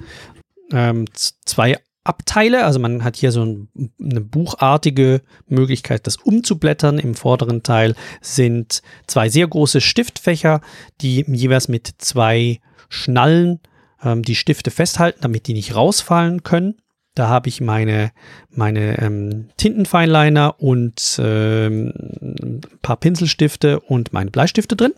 ähm, 0.72 1.06
zwei 1.13 1.78
abteile. 2.04 2.65
Also 2.65 2.80
man 2.80 3.04
hat 3.04 3.15
hier 3.15 3.32
so 3.32 3.46
ein, 3.46 3.69
eine 4.00 4.22
buchartige 4.22 5.22
Möglichkeit, 5.48 6.08
das 6.08 6.17
umzublättern. 6.17 7.00
Im 7.00 7.15
vorderen 7.15 7.63
Teil 7.63 7.96
sind 8.22 8.82
zwei 9.08 9.30
sehr 9.30 9.48
große 9.48 9.82
Stiftfächer, 9.82 10.62
die 11.02 11.26
jeweils 11.28 11.67
mit 11.67 11.93
zwei 12.00 12.60
Schnallen 12.89 13.60
ähm, 14.04 14.24
die 14.24 14.36
Stifte 14.36 14.72
festhalten, 14.72 15.19
damit 15.22 15.48
die 15.48 15.54
nicht 15.54 15.76
rausfallen 15.76 16.43
können. 16.43 16.76
Da 17.15 17.28
habe 17.28 17.49
ich 17.49 17.62
meine, 17.62 18.12
meine 18.49 18.99
ähm, 18.99 19.49
Tintenfeinliner 19.58 20.60
und 20.60 21.19
ähm, 21.19 21.93
ein 22.21 22.62
paar 22.82 22.97
Pinselstifte 22.97 23.80
und 23.80 24.13
meine 24.13 24.32
Bleistifte 24.32 24.76
drin. 24.76 24.93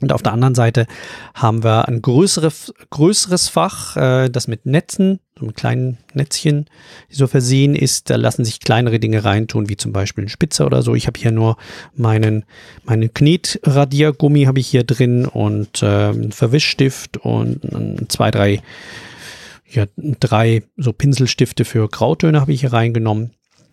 Und 0.00 0.12
auf 0.12 0.22
der 0.22 0.32
anderen 0.32 0.54
Seite 0.54 0.86
haben 1.34 1.62
wir 1.62 1.86
ein 1.86 2.00
größeres, 2.00 2.72
größeres 2.88 3.48
Fach, 3.48 3.96
äh, 3.96 4.30
das 4.30 4.48
mit 4.48 4.64
Netzen, 4.64 5.20
so 5.38 5.44
mit 5.44 5.56
kleinen 5.56 5.98
Netzchen 6.14 6.66
so 7.10 7.26
versehen 7.26 7.74
ist. 7.74 8.08
Da 8.08 8.16
lassen 8.16 8.44
sich 8.44 8.60
kleinere 8.60 8.98
Dinge 8.98 9.24
reintun, 9.24 9.68
wie 9.68 9.76
zum 9.76 9.92
Beispiel 9.92 10.24
ein 10.24 10.28
Spitzer 10.28 10.64
oder 10.64 10.80
so. 10.80 10.94
Ich 10.94 11.06
habe 11.06 11.20
hier 11.20 11.32
nur 11.32 11.58
meinen, 11.94 12.44
meinen 12.84 13.12
Knetradiergummi 13.12 14.44
habe 14.44 14.60
ich 14.60 14.68
hier 14.68 14.84
drin 14.84 15.26
und 15.26 15.82
äh, 15.82 15.86
einen 15.86 16.32
Verwischstift 16.32 17.18
und 17.18 17.60
zwei, 18.08 18.30
drei, 18.30 18.62
ja, 19.70 19.86
drei 19.96 20.62
so 20.76 20.92
Pinselstifte 20.92 21.64
für 21.64 21.88
Grautöne 21.88 22.40
habe 22.40 22.52
ich 22.52 22.60
hier 22.60 22.72
reingenommen. 22.72 23.30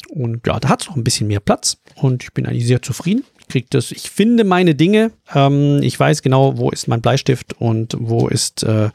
Und 0.10 0.48
ja, 0.48 0.60
da 0.60 0.70
hat 0.70 0.82
es 0.82 0.88
noch 0.88 0.96
ein 0.96 1.04
bisschen 1.04 1.28
mehr 1.28 1.40
Platz. 1.40 1.78
Und 1.96 2.24
ich 2.24 2.34
bin 2.34 2.46
eigentlich 2.46 2.68
sehr 2.68 2.82
zufrieden. 2.82 3.24
Kriege 3.50 3.68
das, 3.70 3.92
ich 3.92 4.10
finde 4.10 4.44
meine 4.44 4.76
Dinge, 4.76 5.12
ähm, 5.34 5.80
ich 5.82 5.98
weiß 5.98 6.22
genau, 6.22 6.58
wo 6.58 6.70
ist 6.70 6.90
mein 6.90 7.00
Bleistift 7.00 7.54
und 7.62 7.96
wo 7.98 8.28
ist, 8.28 8.64
äh, 8.64 8.90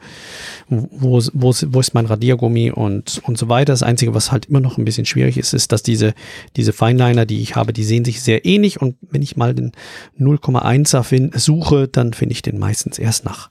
wo, 0.69 1.19
wo, 1.33 1.53
wo 1.69 1.79
ist 1.79 1.95
mein 1.95 2.05
Radiergummi 2.05 2.69
und, 2.69 3.19
und 3.23 3.37
so 3.39 3.49
weiter. 3.49 3.73
Das 3.73 3.81
Einzige, 3.81 4.13
was 4.13 4.31
halt 4.31 4.45
immer 4.45 4.59
noch 4.59 4.77
ein 4.77 4.85
bisschen 4.85 5.07
schwierig 5.07 5.37
ist, 5.37 5.53
ist, 5.53 5.71
dass 5.71 5.81
diese, 5.81 6.13
diese 6.55 6.71
Feinliner, 6.71 7.25
die 7.25 7.41
ich 7.41 7.55
habe, 7.55 7.73
die 7.73 7.83
sehen 7.83 8.05
sich 8.05 8.21
sehr 8.21 8.45
ähnlich. 8.45 8.79
Und 8.79 8.95
wenn 9.01 9.23
ich 9.23 9.37
mal 9.37 9.55
den 9.55 9.71
0,1er 10.19 11.39
suche, 11.39 11.87
dann 11.87 12.13
finde 12.13 12.33
ich 12.33 12.43
den 12.43 12.59
meistens 12.59 12.99
erst 12.99 13.25
nach 13.25 13.49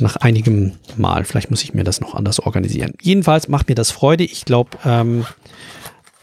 nach 0.00 0.16
einigem 0.16 0.72
Mal. 0.96 1.24
Vielleicht 1.24 1.50
muss 1.50 1.62
ich 1.62 1.74
mir 1.74 1.84
das 1.84 2.00
noch 2.00 2.14
anders 2.14 2.40
organisieren. 2.40 2.94
Jedenfalls 3.00 3.48
macht 3.48 3.68
mir 3.68 3.74
das 3.74 3.90
Freude. 3.90 4.24
Ich 4.24 4.44
glaube, 4.44 4.78
ähm, 4.84 5.26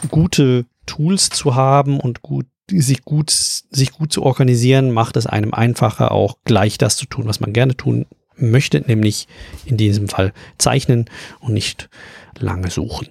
gute 0.09 0.65
Tools 0.85 1.29
zu 1.29 1.55
haben 1.55 1.99
und 1.99 2.21
gut 2.21 2.45
sich 2.71 3.03
gut, 3.03 3.31
sich 3.31 3.91
gut 3.91 4.13
zu 4.13 4.23
organisieren, 4.23 4.91
macht 4.91 5.17
es 5.17 5.25
einem 5.25 5.53
einfacher, 5.53 6.11
auch 6.11 6.37
gleich 6.45 6.77
das 6.77 6.97
zu 6.97 7.07
tun, 7.07 7.25
was 7.25 7.39
man 7.39 7.51
gerne 7.51 7.75
tun 7.75 8.05
möchte, 8.35 8.81
nämlich 8.81 9.27
in 9.65 9.77
diesem 9.77 10.07
Fall 10.07 10.33
zeichnen 10.57 11.05
und 11.39 11.53
nicht 11.53 11.89
lange 12.37 12.69
suchen. 12.69 13.09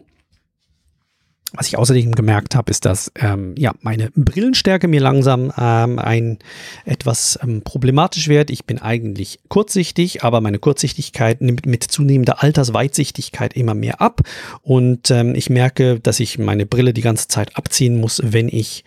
Was 1.54 1.66
ich 1.66 1.78
außerdem 1.78 2.14
gemerkt 2.14 2.54
habe, 2.54 2.70
ist, 2.70 2.84
dass 2.84 3.10
ähm, 3.14 3.54
ja, 3.56 3.72
meine 3.80 4.10
Brillenstärke 4.14 4.86
mir 4.86 5.00
langsam 5.00 5.50
ähm, 5.56 5.98
ein 5.98 6.38
etwas 6.84 7.38
ähm, 7.42 7.62
problematisch 7.62 8.28
wird. 8.28 8.50
Ich 8.50 8.66
bin 8.66 8.78
eigentlich 8.78 9.38
kurzsichtig, 9.48 10.22
aber 10.24 10.42
meine 10.42 10.58
Kurzsichtigkeit 10.58 11.40
nimmt 11.40 11.64
mit 11.64 11.84
zunehmender 11.84 12.42
Altersweitsichtigkeit 12.42 13.54
immer 13.54 13.74
mehr 13.74 14.02
ab. 14.02 14.20
Und 14.60 15.10
ähm, 15.10 15.34
ich 15.34 15.48
merke, 15.48 16.00
dass 16.00 16.20
ich 16.20 16.38
meine 16.38 16.66
Brille 16.66 16.92
die 16.92 17.00
ganze 17.00 17.28
Zeit 17.28 17.56
abziehen 17.56 17.98
muss, 17.98 18.20
wenn 18.22 18.48
ich 18.48 18.84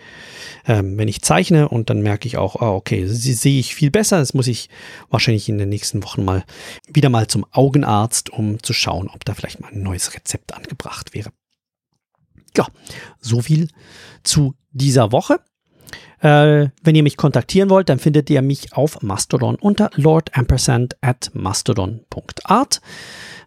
ähm, 0.68 1.00
wenn 1.00 1.08
ich 1.08 1.24
zeichne 1.24 1.68
und 1.68 1.90
dann 1.90 2.02
merke 2.02 2.28
ich 2.28 2.38
auch, 2.38 2.62
ah, 2.62 2.70
okay, 2.70 3.08
sie 3.08 3.34
sehe 3.34 3.60
ich 3.60 3.74
viel 3.74 3.90
besser. 3.90 4.20
Das 4.20 4.36
muss 4.36 4.46
ich 4.46 4.70
wahrscheinlich 5.10 5.50
in 5.50 5.58
den 5.58 5.70
nächsten 5.70 6.04
Wochen 6.04 6.24
mal 6.24 6.44
wieder 6.88 7.10
mal 7.10 7.26
zum 7.26 7.44
Augenarzt, 7.52 8.30
um 8.30 8.62
zu 8.62 8.74
schauen, 8.74 9.10
ob 9.12 9.26
da 9.26 9.34
vielleicht 9.34 9.62
mal 9.62 9.72
ein 9.72 9.82
neues 9.82 10.14
Rezept 10.14 10.54
angebracht 10.54 11.16
wäre. 11.16 11.32
Ja, 12.58 12.68
so 13.20 13.42
viel 13.42 13.70
zu 14.24 14.56
dieser 14.72 15.12
Woche. 15.12 15.40
Äh, 16.20 16.70
wenn 16.84 16.96
ihr 16.96 17.04
mich 17.04 17.18
kontaktieren 17.18 17.70
wollt, 17.70 17.90
dann 17.90 18.00
findet 18.00 18.30
ihr 18.30 18.42
mich 18.42 18.74
auf 18.74 19.02
Mastodon 19.02 19.56
unter 19.56 19.90
lordampersand 19.96 20.96
at 21.02 21.32
mastodon.art. 21.34 22.82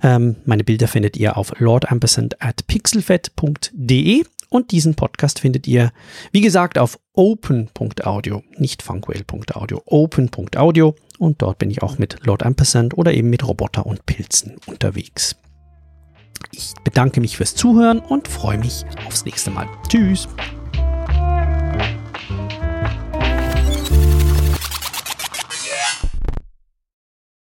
Ähm, 0.03 0.37
meine 0.45 0.65
Bilder 0.65 0.89
findet 0.89 1.17
ihr 1.17 1.37
auf 1.37 1.53
lordampersand 1.59 2.43
at 2.43 2.67
pixelfed.de 2.67 4.25
und 4.51 4.73
diesen 4.73 4.95
Podcast 4.95 5.41
findet 5.41 5.69
ihr, 5.69 5.93
wie 6.33 6.41
gesagt, 6.41 6.79
auf 6.79 6.99
open.audio, 7.13 8.43
nicht 8.57 8.83
funkwhale.audio, 8.83 9.83
open.audio 9.87 10.95
und 11.19 11.43
dort 11.43 11.59
bin 11.59 11.71
ich 11.71 11.83
auch 11.83 11.99
mit 11.99 12.19
Lord 12.25 12.43
Ampersand 12.43 12.99
oder 12.99 13.15
eben 13.15 13.31
mit 13.31 13.47
Roboter 13.47 13.87
und 13.87 14.05
Pilzen 14.05 14.57
unterwegs. 14.67 15.37
Ich 16.53 16.75
bedanke 16.85 17.21
mich 17.21 17.37
fürs 17.37 17.55
Zuhören 17.55 17.99
und 18.01 18.29
freue 18.29 18.59
mich 18.59 18.85
aufs 19.07 19.25
nächste 19.25 19.51
Mal. 19.51 19.69
Tschüss! 19.89 20.29